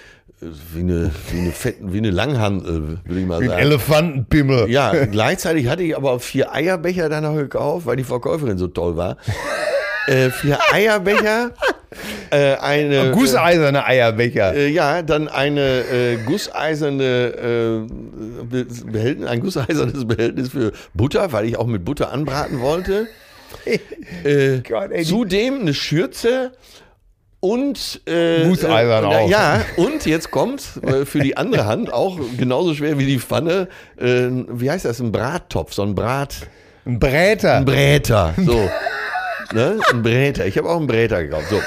[0.41, 3.61] wie eine, wie eine fetten, wie eine Langhandel, würde ich mal Ein sagen.
[3.63, 4.71] Elefantenpimmel.
[4.71, 8.97] Ja, gleichzeitig hatte ich aber vier Eierbecher dann noch gekauft, weil die Verkäuferin so toll
[8.97, 9.17] war.
[10.07, 11.51] äh, vier Eierbecher,
[12.31, 13.11] äh, eine.
[13.15, 14.55] Gusseiserne Eierbecher.
[14.55, 15.61] Äh, ja, dann eine
[15.93, 22.13] äh, gusseiserne äh, Be- Behältnis, ein gusseisernes Behältnis für Butter, weil ich auch mit Butter
[22.13, 23.07] anbraten wollte.
[24.25, 26.53] Äh, Gott, ey, zudem eine Schürze
[27.41, 29.31] und äh, äh, auch.
[29.31, 33.69] Ja, und jetzt kommt äh, für die andere Hand auch genauso schwer wie die Pfanne.
[33.99, 35.01] Äh, wie heißt das?
[35.01, 36.37] Ein Brattopf, so ein Brat.
[36.85, 37.57] Ein Bräter.
[37.57, 38.35] Ein Bräter.
[38.37, 38.69] So.
[39.55, 39.79] ne?
[39.91, 40.47] Ein Bräter.
[40.47, 41.47] Ich habe auch einen Bräter gekauft.
[41.49, 41.61] So.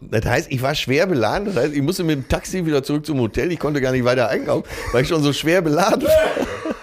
[0.00, 1.46] Das heißt, ich war schwer beladen.
[1.46, 3.50] Das heißt, ich musste mit dem Taxi wieder zurück zum Hotel.
[3.50, 6.75] Ich konnte gar nicht weiter einkaufen, weil ich schon so schwer beladen war.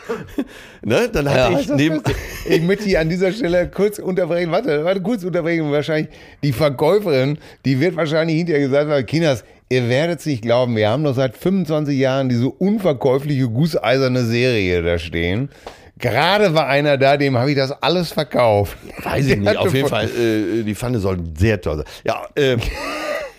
[0.83, 1.09] ne?
[1.11, 2.01] Dann hatte ich neben.
[2.45, 4.51] Ich möchte hier an dieser Stelle kurz unterbrechen.
[4.51, 5.71] Warte, warte, kurz unterbrechen.
[5.71, 6.09] Wahrscheinlich
[6.41, 10.89] die Verkäuferin, die wird wahrscheinlich hinterher gesagt haben, Kinders, ihr werdet es nicht glauben, wir
[10.89, 15.49] haben doch seit 25 Jahren diese unverkäufliche gusseiserne Serie da stehen.
[15.97, 18.77] Gerade war einer da, dem habe ich das alles verkauft.
[19.03, 19.57] Weiß ich nicht.
[19.57, 21.85] Auf jeden Fall, äh, die Pfanne soll sehr toll sein.
[22.03, 22.59] Ja, ähm,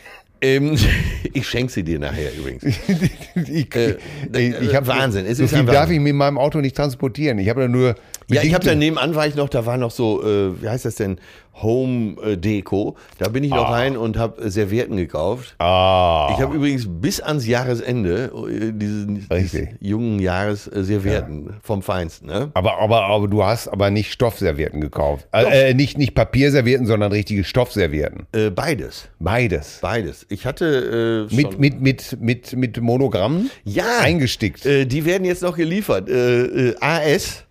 [0.44, 0.76] ähm,
[1.32, 2.64] ich schenke sie dir nachher übrigens.
[3.34, 3.96] ich, Äh,
[4.32, 7.38] ich, ich hab, Wahnsinn, es so ist viel darf ich mit meinem Auto nicht transportieren.
[7.38, 7.94] Ich habe da nur.
[8.28, 10.84] Ja, ich habe da nebenan war ich noch, da war noch so, äh, wie heißt
[10.84, 11.18] das denn,
[11.62, 12.96] Home äh, Deko.
[13.18, 15.54] Da bin ich noch rein und habe äh, Servietten gekauft.
[15.58, 16.30] Ah.
[16.34, 19.68] Ich habe übrigens bis ans Jahresende äh, diesen, Richtig.
[19.70, 22.26] diesen jungen Jahres äh, Servietten vom Feinsten.
[22.26, 22.50] Ne?
[22.54, 25.26] Aber, aber, aber du hast aber nicht Stoffservietten gekauft.
[25.32, 28.26] Äh, äh, nicht, nicht Papierservietten, sondern richtige Stoffservietten.
[28.32, 29.78] Äh, beides, Beides.
[29.80, 30.26] beides.
[30.28, 34.66] Ich hatte äh, Mit, mit, mit, mit, mit Monogrammen ja, eingestickt.
[34.66, 36.08] Äh, die werden jetzt noch geliefert.
[36.08, 37.44] Äh, äh, AS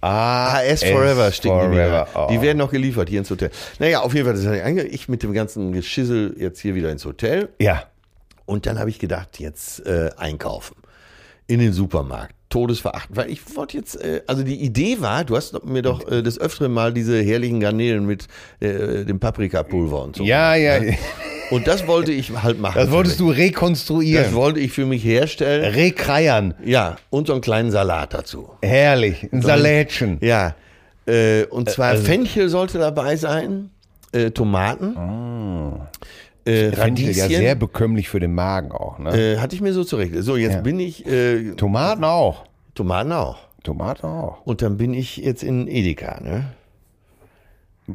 [0.00, 0.62] Forever.
[0.72, 2.00] AS Forever die mir Forever.
[2.02, 2.06] rein.
[2.14, 2.28] Oh.
[2.30, 3.50] Die werden noch geliefert hier ins Hotel.
[3.78, 7.04] Naja, auf jeden Fall, das einge- ich mit dem ganzen Geschissel jetzt hier wieder ins
[7.04, 7.48] Hotel.
[7.58, 7.84] Ja.
[8.46, 10.76] Und dann habe ich gedacht, jetzt äh, einkaufen.
[11.46, 12.34] In den Supermarkt.
[12.48, 13.16] Todesverachtend.
[13.16, 16.40] Weil ich wollte jetzt, äh, also die Idee war, du hast mir doch äh, des
[16.40, 18.26] Öfteren mal diese herrlichen Garnelen mit
[18.60, 20.24] äh, dem Paprikapulver und so.
[20.24, 20.80] Ja, ja.
[21.50, 22.74] Und das wollte ich halt machen.
[22.76, 24.24] Das wolltest du rekonstruieren.
[24.24, 25.64] Das wollte ich für mich herstellen.
[25.72, 26.54] Rekreiern.
[26.64, 28.50] Ja, und so einen kleinen Salat dazu.
[28.62, 29.28] Herrlich.
[29.32, 30.18] Ein Salätchen.
[30.20, 30.54] Ja.
[31.06, 33.70] Äh, und zwar Fenchel sollte dabei sein,
[34.12, 34.94] äh, Tomaten,
[36.48, 37.42] äh, Fenchel ja Radieschen.
[37.42, 38.98] sehr bekömmlich für den Magen auch.
[38.98, 39.10] Ne?
[39.34, 40.12] äh, hatte ich mir so zurecht.
[40.18, 40.60] So, jetzt Ja.
[40.60, 42.44] bin ich, äh, Tomaten auch.
[42.74, 43.38] Tomaten auch.
[43.64, 44.38] Tomaten auch.
[44.46, 46.44] Und dann bin ich jetzt in Edeka, ne?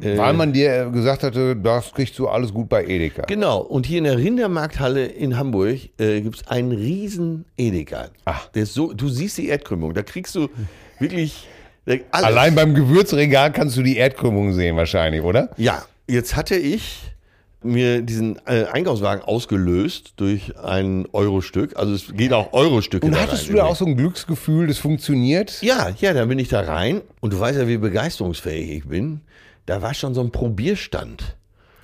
[0.00, 3.22] Äh, Weil man dir gesagt hatte, das kriegst du alles gut bei Edeka.
[3.26, 8.08] Genau, und hier in der Rindermarkthalle in Hamburg äh, gibt es einen riesen Edeka.
[8.24, 8.48] Ach.
[8.48, 10.48] Der ist so, du siehst die Erdkrümmung, da kriegst du
[10.98, 11.46] wirklich
[11.86, 12.02] alles.
[12.26, 15.50] Allein beim Gewürzregal kannst du die Erdkrümmung sehen wahrscheinlich, oder?
[15.56, 17.12] Ja, jetzt hatte ich
[17.64, 21.76] mir diesen äh, Einkaufswagen ausgelöst durch ein Eurostück.
[21.76, 23.06] Also es geht auch Eurostücke.
[23.06, 25.60] Und da hattest rein, du da auch so ein Glücksgefühl, das funktioniert?
[25.62, 29.22] Ja, ja, dann bin ich da rein und du weißt ja, wie begeisterungsfähig ich bin.
[29.66, 31.36] Da war schon so ein Probierstand.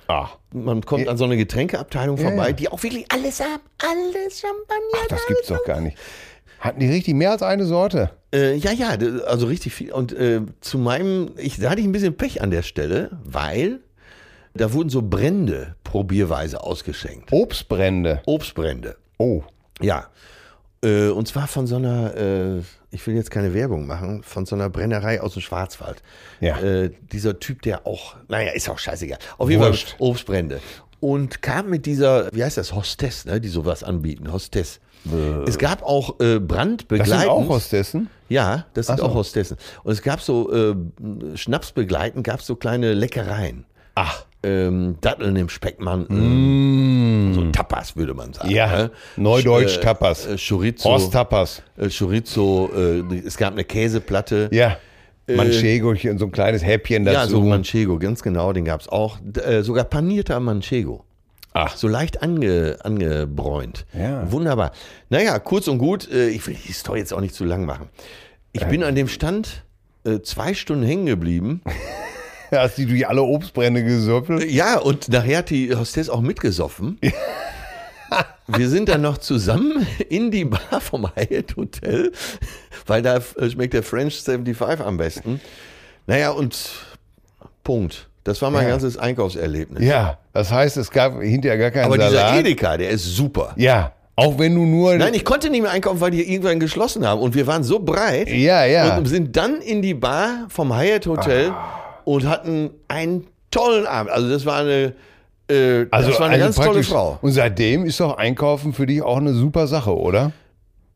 [0.07, 0.29] Ah.
[0.53, 2.51] Man kommt an so eine Getränkeabteilung vorbei, ja.
[2.53, 3.61] die auch wirklich alles haben.
[3.79, 4.99] Alles Champagner.
[5.01, 5.97] Ach, das gibt's doch gar nicht.
[6.59, 8.11] Hatten die richtig mehr als eine Sorte?
[8.33, 8.89] Äh, ja, ja,
[9.25, 9.91] also richtig viel.
[9.91, 13.79] Und äh, zu meinem, ich, da hatte ich ein bisschen Pech an der Stelle, weil
[14.53, 17.31] da wurden so Brände probierweise ausgeschenkt.
[17.31, 18.21] Obstbrände.
[18.25, 18.97] Obstbrände.
[19.17, 19.43] Oh.
[19.81, 20.07] Ja.
[20.83, 24.55] Äh, und zwar von so einer, äh, ich will jetzt keine Werbung machen, von so
[24.55, 26.01] einer Brennerei aus dem Schwarzwald.
[26.39, 26.59] Ja.
[26.59, 29.19] Äh, dieser Typ, der auch, naja, ist auch scheißegal.
[29.37, 29.61] Auf jeden.
[29.61, 30.59] Fall Obstbrände.
[30.99, 34.79] Und kam mit dieser, wie heißt das, Hostess, ne, die sowas anbieten, Hostess.
[35.47, 38.09] Es gab auch äh, Das sind auch Hostessen?
[38.29, 39.05] Ja, das sind so.
[39.05, 39.57] auch Hostessen.
[39.83, 40.75] Und es gab so äh,
[41.35, 43.65] Schnapsbegleitend, gab es so kleine Leckereien.
[43.95, 44.25] Ach.
[44.43, 46.17] Ähm, Datteln im Speckmantel.
[47.35, 48.49] So Tapas, würde man sagen.
[48.49, 48.51] Mm.
[48.51, 48.91] Ja, ne?
[49.17, 50.25] Neudeutsch Sch- Tapas.
[50.25, 50.89] Äh, Chorizo.
[50.89, 51.61] Horst Tapas.
[51.77, 52.69] äh, Chorizo.
[52.75, 54.49] Äh, es gab eine Käseplatte.
[54.51, 54.77] Ja.
[55.27, 57.17] Manchego, hier so ein kleines Häppchen dazu.
[57.17, 59.19] Ja, so Manchego, ganz genau, den gab es auch.
[59.45, 61.05] Äh, sogar panierter Manchego.
[61.53, 61.75] Ach.
[61.77, 63.85] So leicht ange, angebräunt.
[63.97, 64.29] Ja.
[64.31, 64.71] Wunderbar.
[65.09, 67.89] Naja, kurz und gut, äh, ich will die Story jetzt auch nicht zu lang machen.
[68.53, 69.63] Ich bin an dem Stand
[70.03, 71.61] äh, zwei Stunden hängen geblieben.
[72.55, 74.49] Hast die durch alle Obstbrände gesöppelt?
[74.51, 76.99] Ja, und nachher hat die Hostess auch mitgesoffen.
[78.47, 82.11] Wir sind dann noch zusammen in die Bar vom Hyatt Hotel,
[82.85, 85.39] weil da schmeckt der French 75 am besten.
[86.07, 86.57] Naja, und
[87.63, 88.09] Punkt.
[88.25, 88.71] Das war mein Ja.
[88.71, 89.83] ganzes Einkaufserlebnis.
[89.83, 92.11] Ja, das heißt, es gab hinterher gar keinen Aber Salat.
[92.11, 93.53] dieser Edeka, der ist super.
[93.55, 94.95] Ja, auch wenn du nur...
[94.95, 97.21] Nein, ich konnte nicht mehr einkaufen, weil die irgendwann geschlossen haben.
[97.21, 98.97] Und wir waren so breit Ja, ja.
[98.97, 101.77] und sind dann in die Bar vom Hyatt Hotel Ah.
[102.05, 104.11] Und hatten einen tollen Abend.
[104.11, 104.93] Also das war eine
[105.47, 107.19] Äh, das war eine ganz tolle Frau.
[107.21, 110.31] Und seitdem ist doch Einkaufen für dich auch eine super Sache, oder?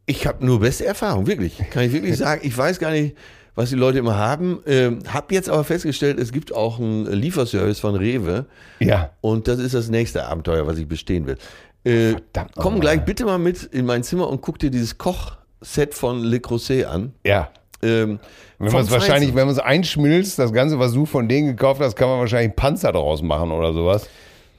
[0.06, 1.58] Ich habe nur beste Erfahrung, wirklich.
[1.72, 2.42] Kann ich wirklich sagen.
[2.44, 3.16] Ich weiß gar nicht,
[3.56, 4.60] was die Leute immer haben.
[4.66, 8.46] Ähm, hab jetzt aber festgestellt, es gibt auch einen Lieferservice von Rewe.
[8.80, 9.12] Ja.
[9.22, 11.38] Und das ist das nächste Abenteuer, was ich bestehen will.
[11.84, 15.94] Äh, Verdammt komm gleich bitte mal mit in mein Zimmer und guck dir dieses Kochset
[15.94, 17.14] von Le Creuset an.
[17.26, 17.50] Ja.
[17.86, 18.20] Ähm,
[18.58, 21.82] Wenn man es wahrscheinlich, wenn man es einschmilzt, das Ganze, was du von denen gekauft
[21.82, 24.08] hast, kann man wahrscheinlich einen Panzer daraus machen oder sowas.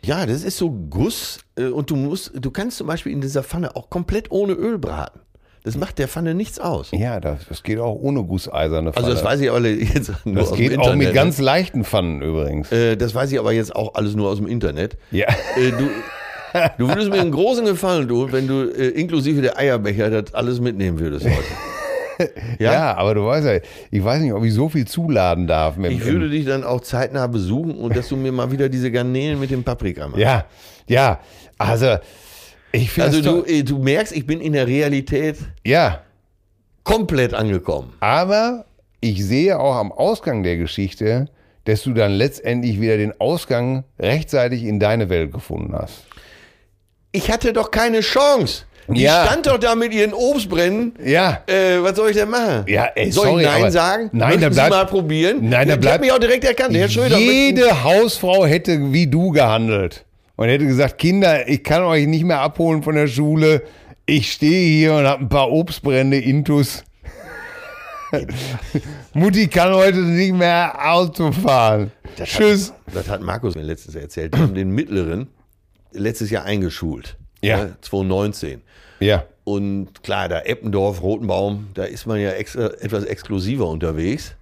[0.02, 3.42] Ja, das ist so Guss äh, und du musst, du kannst zum Beispiel in dieser
[3.42, 5.20] Pfanne auch komplett ohne Öl braten.
[5.64, 6.90] Das macht der Pfanne nichts aus.
[6.92, 9.04] Ja, das, das geht auch ohne gusseiserne Pfanne.
[9.04, 11.06] Also das weiß ich aber jetzt nur das aus geht dem auch Internet.
[11.08, 12.70] mit ganz leichten Pfannen übrigens.
[12.70, 14.96] äh, das weiß ich aber jetzt auch alles nur aus dem Internet.
[15.10, 15.26] Ja.
[15.56, 15.88] Äh, du,
[16.78, 20.60] du würdest mir einen großen Gefallen tun, wenn du äh, inklusive der Eierbecher das alles
[20.60, 21.36] mitnehmen würdest heute.
[22.58, 22.96] ja?
[22.96, 23.58] aber du weißt ja,
[23.90, 25.76] ich weiß nicht, ob ich so viel zuladen darf.
[25.78, 29.40] Ich würde dich dann auch zeitnah besuchen und dass du mir mal wieder diese Garnelen
[29.40, 30.20] mit dem Paprika machst.
[30.20, 30.46] Ja,
[30.88, 31.20] ja,
[31.58, 31.96] also
[32.72, 36.02] ich finde Also du, äh, du merkst, ich bin in der Realität ja,
[36.84, 37.92] komplett angekommen.
[38.00, 38.66] aber
[39.00, 41.26] ich sehe auch am Ausgang der Geschichte,
[41.64, 46.04] dass du dann letztendlich wieder den Ausgang rechtzeitig in deine Welt gefunden hast.
[47.12, 48.64] Ich hatte doch keine Chance.
[48.88, 49.26] Die Ja.
[49.26, 50.92] stand doch da mit ihren Obstbrennen.
[51.04, 51.42] Ja.
[51.46, 52.64] Äh, was soll ich denn machen?
[52.68, 54.10] Ja, ey, soll sorry, ich Nein sagen?
[54.12, 55.38] Nein, da bleibt- mal probieren?
[55.48, 56.76] Nein, da Der bleibt- hat mich auch direkt erkannt.
[56.76, 57.18] Herr Schröder.
[57.18, 60.04] Jede Hausfrau hätte wie du gehandelt
[60.36, 63.62] und hätte gesagt, Kinder, ich kann euch nicht mehr abholen von der Schule.
[64.06, 66.84] Ich stehe hier und habe ein paar Obstbrände intus.
[69.14, 71.90] Mutti kann heute nicht mehr Auto fahren.
[72.16, 72.70] Das Tschüss.
[72.70, 74.34] Hat, das hat Markus mir letztens erzählt.
[74.34, 75.28] Die haben den Mittleren
[75.92, 77.16] letztes Jahr eingeschult.
[77.42, 77.56] Ja.
[77.64, 78.62] Ne, 2019.
[79.00, 79.24] Ja.
[79.44, 84.34] Und klar, da Eppendorf, Rotenbaum, da ist man ja extra, etwas exklusiver unterwegs.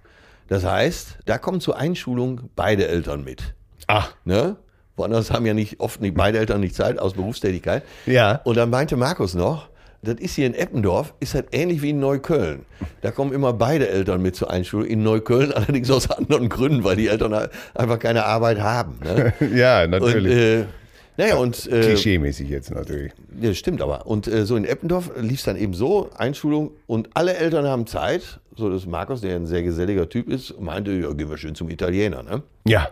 [0.47, 3.53] Das heißt, da kommen zur Einschulung beide Eltern mit.
[3.87, 4.55] Ach, Ne?
[4.97, 7.83] Woanders haben ja nicht oft nicht beide Eltern nicht Zeit aus Berufstätigkeit.
[8.05, 8.39] Ja.
[8.45, 9.67] Und dann meinte Markus noch,
[10.01, 12.65] das ist hier in Eppendorf, ist halt ähnlich wie in Neukölln.
[13.01, 14.87] Da kommen immer beide Eltern mit zur Einschulung.
[14.87, 18.99] In Neukölln allerdings aus anderen Gründen, weil die Eltern einfach keine Arbeit haben.
[19.03, 19.33] Ne?
[19.53, 20.33] ja, Und, natürlich.
[20.33, 20.65] äh,
[21.17, 23.11] naja, und äh, Klischee-mäßig jetzt natürlich.
[23.41, 24.05] ja, stimmt aber.
[24.07, 27.87] Und äh, so in Eppendorf lief es dann eben so, Einschulung und alle Eltern haben
[27.87, 28.39] Zeit.
[28.57, 31.69] So dass Markus, der ein sehr geselliger Typ ist, meinte, ja, gehen wir schön zum
[31.69, 32.23] Italiener.
[32.23, 32.41] Ne?
[32.65, 32.89] Ja.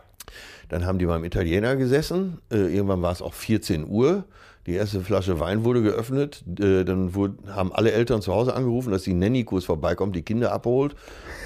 [0.69, 2.39] Dann haben die beim Italiener gesessen.
[2.51, 4.23] Äh, irgendwann war es auch 14 Uhr.
[4.65, 6.43] Die erste Flasche Wein wurde geöffnet.
[6.59, 7.13] Äh, dann
[7.49, 10.95] haben alle Eltern zu Hause angerufen, dass die Nanny kurz vorbeikommt, die Kinder abholt.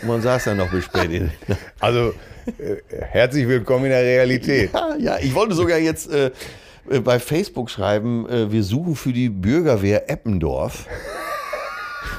[0.01, 1.11] Und man saß dann noch bis spät.
[1.11, 1.31] in-
[1.79, 2.13] Also,
[2.59, 4.71] äh, herzlich willkommen in der Realität.
[4.73, 6.31] ja, ja, ich wollte sogar jetzt äh,
[6.89, 10.87] äh, bei Facebook schreiben, äh, wir suchen für die Bürgerwehr Eppendorf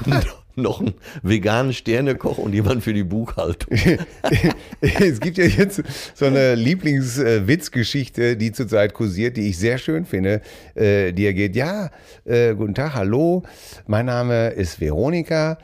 [0.55, 0.93] noch einen
[1.23, 3.77] veganen Sternekoch und jemand für die Buchhaltung.
[4.81, 5.81] es gibt ja jetzt
[6.13, 10.41] so eine Lieblingswitzgeschichte, die zurzeit kursiert, die ich sehr schön finde,
[10.75, 11.91] äh, die er geht, ja,
[12.25, 13.43] äh, guten Tag, hallo,
[13.87, 15.57] mein Name ist Veronika,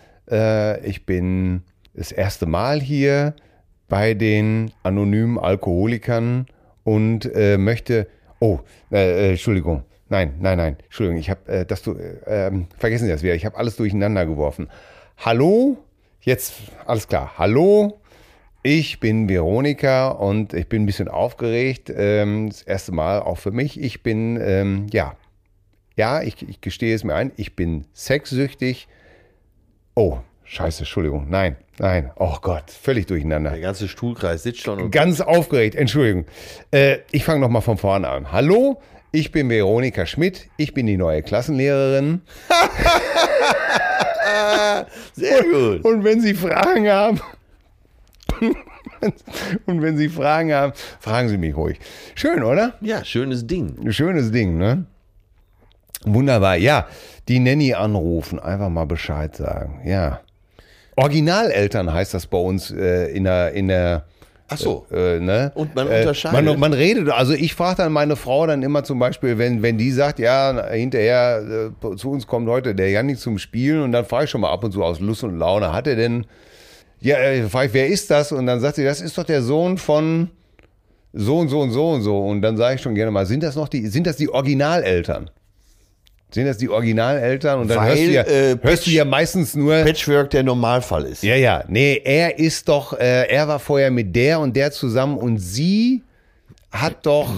[0.84, 1.62] ich bin
[1.94, 3.36] das erste Mal hier
[3.88, 6.48] bei den anonymen Alkoholikern
[6.84, 7.30] und
[7.60, 8.08] möchte,
[8.40, 8.60] oh,
[8.92, 13.06] äh, äh, Entschuldigung, nein, nein, nein, Entschuldigung, ich habe äh, das, du, äh, ähm, vergessen
[13.06, 14.70] Sie das wieder, ich habe alles durcheinander geworfen.
[15.18, 15.78] Hallo,
[16.22, 16.54] jetzt,
[16.86, 18.00] alles klar, hallo,
[18.68, 21.94] ich bin Veronika und ich bin ein bisschen aufgeregt.
[21.96, 23.80] Ähm, das erste Mal auch für mich.
[23.80, 25.16] Ich bin, ähm, ja,
[25.96, 28.88] ja, ich, ich gestehe es mir ein, ich bin sexsüchtig.
[29.94, 31.30] Oh, scheiße, Entschuldigung.
[31.30, 32.12] Nein, nein.
[32.16, 33.52] Oh Gott, völlig durcheinander.
[33.52, 36.26] Der ganze Stuhlkreis sitzt schon und Ganz aufgeregt, Entschuldigung.
[36.72, 38.32] Äh, ich fange nochmal von vorne an.
[38.32, 40.48] Hallo, ich bin Veronika Schmidt.
[40.58, 42.22] Ich bin die neue Klassenlehrerin.
[45.14, 45.86] sehr gut.
[45.86, 47.22] Und wenn Sie Fragen haben,
[49.66, 51.80] und wenn Sie Fragen haben, fragen Sie mich ruhig.
[52.16, 52.74] Schön, oder?
[52.82, 53.92] Ja, schönes Ding.
[53.92, 54.86] Schönes Ding, ne?
[56.04, 56.58] Wunderbar.
[56.58, 56.88] Ja,
[57.28, 59.82] die Nanny anrufen, einfach mal Bescheid sagen.
[59.86, 60.22] Ja.
[60.96, 64.06] Originaleltern heißt das bei uns äh, in der, in der
[64.48, 64.86] Ach so.
[64.92, 65.52] äh, ne?
[65.56, 66.46] Und man Äh, unterscheidet.
[66.46, 69.78] Man, man redet, also ich frage dann meine Frau dann immer zum Beispiel, wenn, wenn
[69.78, 74.06] die sagt, ja, hinterher äh, zu uns kommt heute der Janik zum Spielen und dann
[74.06, 76.26] frage ich schon mal ab und zu aus Lust und Laune, hat er denn,
[77.02, 78.32] ja, äh, frage ich, wer ist das?
[78.32, 80.30] Und dann sagt sie, das ist doch der Sohn von
[81.12, 82.20] so und so und so und so.
[82.20, 85.30] Und dann sage ich schon gerne mal, sind das noch die, sind das die Originaleltern?
[86.32, 87.62] Sind das die Originaleltern?
[87.62, 91.06] Und dann Weil, hörst, du ja, äh, hörst du ja meistens nur, Patchwork der Normalfall
[91.06, 91.24] ist.
[91.24, 91.64] ja, ja.
[91.68, 96.04] Nee, er ist doch, äh, er war vorher mit der und der zusammen und sie
[96.72, 97.32] hat doch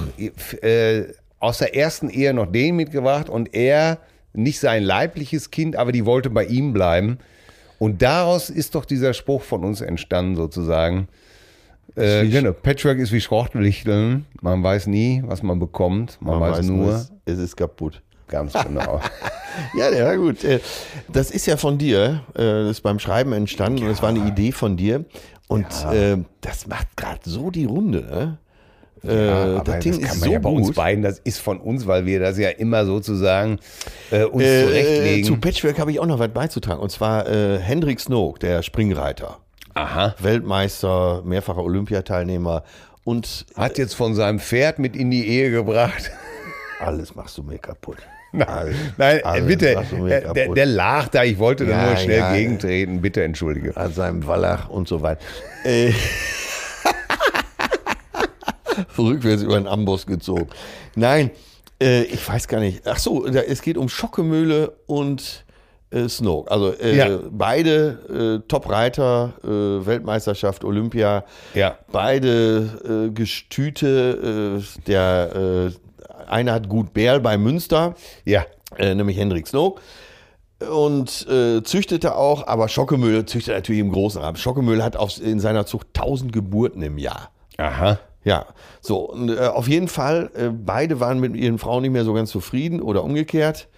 [0.62, 1.04] äh,
[1.40, 4.00] aus der ersten Ehe noch den mitgebracht und er
[4.34, 7.20] nicht sein leibliches Kind, aber die wollte bei ihm bleiben.
[7.80, 11.08] Und daraus ist doch dieser Spruch von uns entstanden, sozusagen.
[11.96, 12.54] Äh, genau.
[12.54, 14.26] Patchwork ist wie Schrottlichteln.
[14.42, 16.18] Man weiß nie, was man bekommt.
[16.22, 18.02] Man, weiß, nur, es, es ist kaputt.
[18.28, 19.02] Ganz genau.
[19.76, 20.44] Ja, der war gut.
[20.44, 20.60] Äh,
[21.08, 22.22] Das ist ja von dir.
[22.36, 25.06] äh, Das ist beim Schreiben entstanden und es war eine Idee von dir.
[25.48, 28.38] Und äh, das macht gerade so die Runde.
[29.04, 29.12] Ne?
[29.12, 30.76] Äh, aber das Ding das kann ist man so ja bei uns gut.
[30.76, 33.58] beiden, das ist von uns, weil wir das ja immer sozusagen
[34.12, 35.24] äh, uns Äh, zurechtlegen.
[35.24, 36.80] zu Patchwork habe ich auch noch was beizutragen.
[36.80, 39.40] Und zwar äh, Hendrik Snook, der Springreiter.
[39.74, 40.14] Aha.
[40.20, 42.64] Weltmeister, mehrfacher Olympiateilnehmer
[43.04, 46.12] und Hat jetzt von seinem Pferd mit in die Ehe gebracht.
[46.80, 47.98] alles machst du mir kaputt.
[48.34, 49.84] Nein, Nein äh, alles bitte,
[50.36, 53.76] der, der lag da, ich wollte da Ja, nur schnell ja, gegentreten, bitte entschuldige.
[53.78, 55.22] an seinem Wallach und so weiter.
[55.64, 55.94] Äh,
[58.98, 60.48] Rückwärts über den Amboss gezogen.
[60.96, 61.32] Nein,
[61.82, 62.82] äh, ich weiß gar nicht.
[62.88, 65.46] Ach so, da, es geht um Schockemühle und
[65.90, 66.52] äh, Snoke.
[66.52, 67.20] Also äh, Ja.
[67.32, 71.24] beide äh, Top-Reiter, äh, Weltmeisterschaft, Olympia.
[71.54, 71.78] Ja.
[71.92, 74.60] Beide äh, Gestüte.
[74.60, 75.72] Äh, der
[76.28, 78.46] äh, eine hat Gut Bärl bei Münster Ja,
[78.78, 79.82] äh, nämlich Hendrik Snook.
[80.60, 84.38] Und äh, züchtete auch, aber Schockemühle züchtet natürlich im großen Rahmen.
[84.38, 87.30] Schockemühle hat auf, in seiner Zucht 1000 Geburten im Jahr.
[87.58, 88.00] aha.
[88.24, 88.46] Ja,
[88.82, 92.14] so, und, äh, auf jeden Fall, äh, beide waren mit ihren Frauen nicht mehr so
[92.14, 93.70] ganz zufrieden oder umgekehrt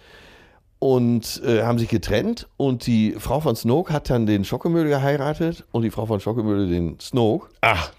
[0.79, 2.47] und äh, haben sich getrennt.
[2.57, 6.67] Und die Frau von Snoke hat dann den Schockemühle geheiratet und die Frau von Schockemühle
[6.67, 7.49] den Snoke.
[7.61, 7.91] Ach,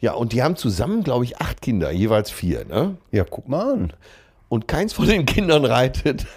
[0.00, 2.64] Ja, und die haben zusammen, glaube ich, acht Kinder, jeweils vier.
[2.66, 2.96] Ne?
[3.10, 3.92] ja, guck mal an.
[4.48, 6.26] Und keins von den Kindern reitet.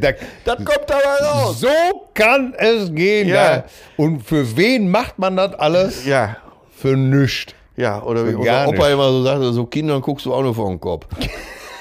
[0.00, 0.12] Da,
[0.44, 1.60] Das kommt dabei raus.
[1.60, 1.68] so
[2.14, 3.28] kann es gehen.
[3.28, 3.58] Ja.
[3.58, 3.64] Da.
[3.96, 6.04] Und für wen macht man das alles?
[6.06, 6.38] Ja,
[6.74, 7.52] Für nichts.
[7.76, 8.92] Ja, oder wie unser Opa nicht.
[8.92, 11.06] immer so sagte, so Kindern guckst du auch nur vor den Kopf.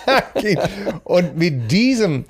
[1.03, 2.25] Und mit diesem,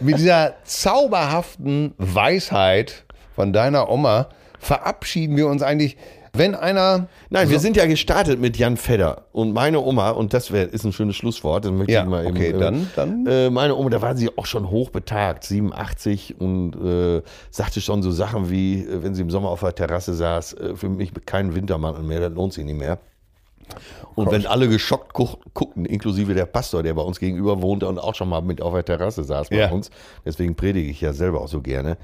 [0.00, 4.28] mit dieser zauberhaften Weisheit von deiner Oma
[4.58, 5.96] verabschieden wir uns eigentlich,
[6.34, 7.08] wenn einer.
[7.30, 10.84] Nein, wir sind ja gestartet mit Jan Fedder und meine Oma, und das wär, ist
[10.84, 13.76] ein schönes Schlusswort, das möchte Ja, ich mal eben, okay, äh, dann- dann- Äh, meine
[13.76, 18.80] Oma, da war sie auch schon hochbetagt, 87 und äh, sagte schon so Sachen wie,
[18.84, 22.20] äh, wenn sie im Sommer auf der Terrasse saß, äh, für mich kein Wintermantel mehr,
[22.20, 22.98] das lohnt sich nicht mehr.
[24.14, 27.98] Und wenn alle geschockt guck, guckten, inklusive der Pastor, der bei uns gegenüber wohnte und
[27.98, 29.70] auch schon mal mit auf der Terrasse saß bei Ja.
[29.70, 29.90] uns,
[30.26, 31.96] deswegen predige ich ja selber auch so gerne.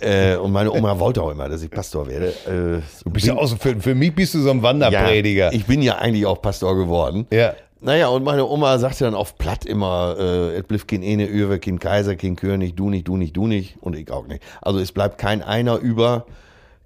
[0.00, 2.28] äh, und meine Oma wollte auch immer, dass ich Pastor werde.
[2.46, 5.46] Äh, Du bist ja auch so, für, für mich bist du so ein Wanderprediger.
[5.46, 7.26] ja, ich bin ja eigentlich auch Pastor geworden.
[7.32, 7.54] Ja.
[7.80, 11.58] Naja, und meine Oma sagte dann auf Platt immer, äh, es blieb kein Ene über,
[11.60, 14.42] kein Kaiser, kein König, du nicht, du nicht, du nicht und ich auch nicht.
[14.60, 16.26] Also es bleibt kein einer über,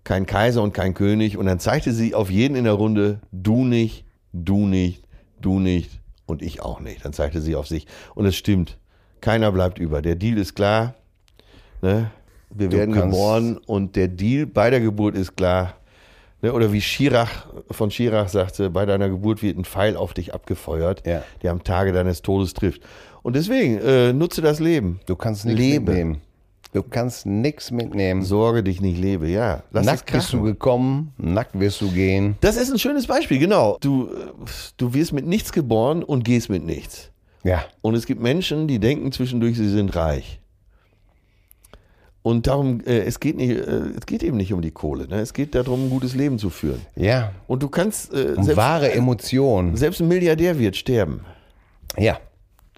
[0.05, 1.37] kein Kaiser und kein König.
[1.37, 5.05] Und dann zeigte sie auf jeden in der Runde, du nicht, du nicht,
[5.41, 5.91] du nicht
[6.27, 7.05] und ich auch nicht.
[7.05, 7.87] Dann zeigte sie auf sich.
[8.15, 8.79] Und es stimmt,
[9.21, 10.03] keiner bleibt über.
[10.03, 10.95] Der Deal ist klar.
[11.81, 12.11] Ne?
[12.51, 15.75] Wir Du werden geboren und der Deal bei der Geburt ist klar.
[16.43, 20.35] Ne, Oder wie Schirach von Schirach sagte, bei deiner Geburt wird ein Pfeil auf dich
[20.35, 21.23] abgefeuert, Ja.
[21.43, 22.83] der am Tage deines Todes trifft.
[23.23, 24.99] Und deswegen, äh, nutze das Leben.
[25.07, 26.17] Du kannst nichts Lebe.
[26.73, 28.23] Du kannst nichts mitnehmen.
[28.23, 29.63] Sorge dich nicht, lebe, ja.
[29.73, 32.37] Lass nackt bist du gekommen, nackt wirst du gehen.
[32.41, 33.77] Das ist ein schönes Beispiel, genau.
[33.81, 34.09] Du,
[34.79, 37.11] du wirst mit nichts geboren und gehst mit nichts.
[37.45, 37.65] Ja.
[37.83, 40.41] Und es gibt Menschen, die denken zwischendurch, sie sind reich.
[42.23, 45.09] Und darum, äh, es, geht nicht, äh, es geht eben nicht um die Kohle.
[45.09, 45.17] Ne?
[45.17, 46.81] Es geht darum, ein gutes Leben zu führen.
[46.95, 47.33] Ja.
[47.49, 49.77] Und du kannst, äh, Und wahre Emotionen.
[49.77, 51.21] selbst ein Milliardär wird sterben.
[51.99, 52.19] Ja.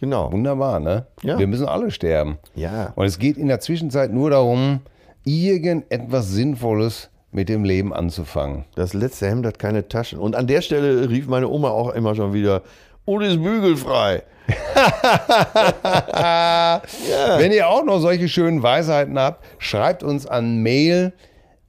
[0.01, 0.32] Genau.
[0.32, 1.07] Wunderbar, ne?
[1.22, 1.38] Ja.
[1.38, 2.38] Wir müssen alle sterben.
[2.55, 2.92] Ja.
[2.97, 4.80] Und es geht in der Zwischenzeit nur darum,
[5.24, 8.64] irgendetwas Sinnvolles mit dem Leben anzufangen.
[8.74, 10.18] Das letzte Hemd hat keine Taschen.
[10.18, 12.62] Und an der Stelle rief meine Oma auch immer schon wieder,
[13.05, 14.22] und ist bügelfrei.
[17.38, 21.12] Wenn ihr auch noch solche schönen Weisheiten habt, schreibt uns an mail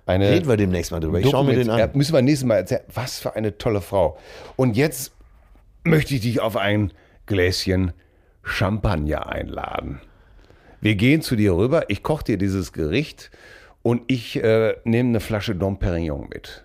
[0.07, 1.21] Eine Reden wir demnächst mal drüber.
[1.21, 1.91] Ich schaue mir den an.
[1.95, 2.83] müssen wir nächstes Mal erzählen.
[2.93, 4.19] Was für eine tolle Frau.
[4.57, 5.13] Und jetzt
[5.85, 6.93] möchte ich dich auf ein
[7.27, 7.93] Gläschen
[8.43, 10.01] Champagner einladen.
[10.81, 13.31] Wir gehen zu dir rüber, ich koche dir dieses Gericht
[13.83, 16.64] und ich äh, nehme eine Flasche Dom Perignon mit.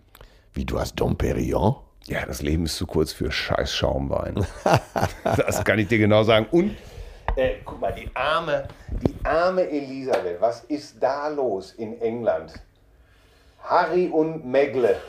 [0.54, 1.76] Wie, du hast Dom Perignon?
[2.06, 4.46] Ja, das Leben ist zu kurz für scheiß Schaumwein.
[5.24, 6.48] das kann ich dir genau sagen.
[6.52, 6.76] Und
[7.36, 8.68] äh, guck mal, die arme,
[9.04, 12.54] die arme Elisabeth, was ist da los in England?
[13.64, 14.96] Harry und Megle.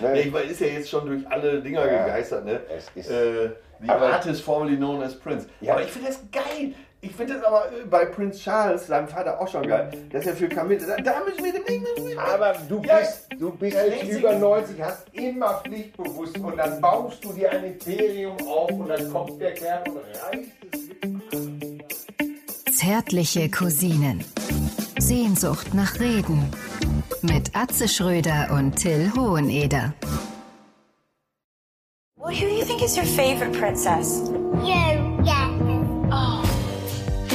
[0.00, 2.04] Ja, ich meine, ist ja jetzt schon durch alle Dinger Ja.
[2.04, 2.60] gegeistert, ne?
[2.68, 3.50] Es ist- äh,
[3.80, 5.48] the Aber- artist formerly known as Prince.
[5.60, 5.72] Ja.
[5.72, 6.74] Aber ich finde das geil.
[7.04, 9.90] Ich finde das aber äh, bei Prince Charles, seinem Vater, auch schon geil.
[10.12, 10.86] Das ist ja für Camille.
[10.86, 12.16] Da, da müssen wir demnächst.
[12.16, 17.24] Aber du Ja, bist, du bist ja, über 90, hast immer pflichtbewusst und dann baust
[17.24, 20.80] du dir ein Imperium auf und dann kommt der Kerl und reißt es
[21.10, 22.72] mit.
[22.72, 24.24] Zärtliche Cousinen.
[24.98, 26.52] Sehnsucht nach Reden.
[27.22, 29.92] Mit Atze Schröder und Till Hoheneder.
[32.16, 34.22] Well, who do you think is your favorite princess?
[34.30, 35.11] You, yeah.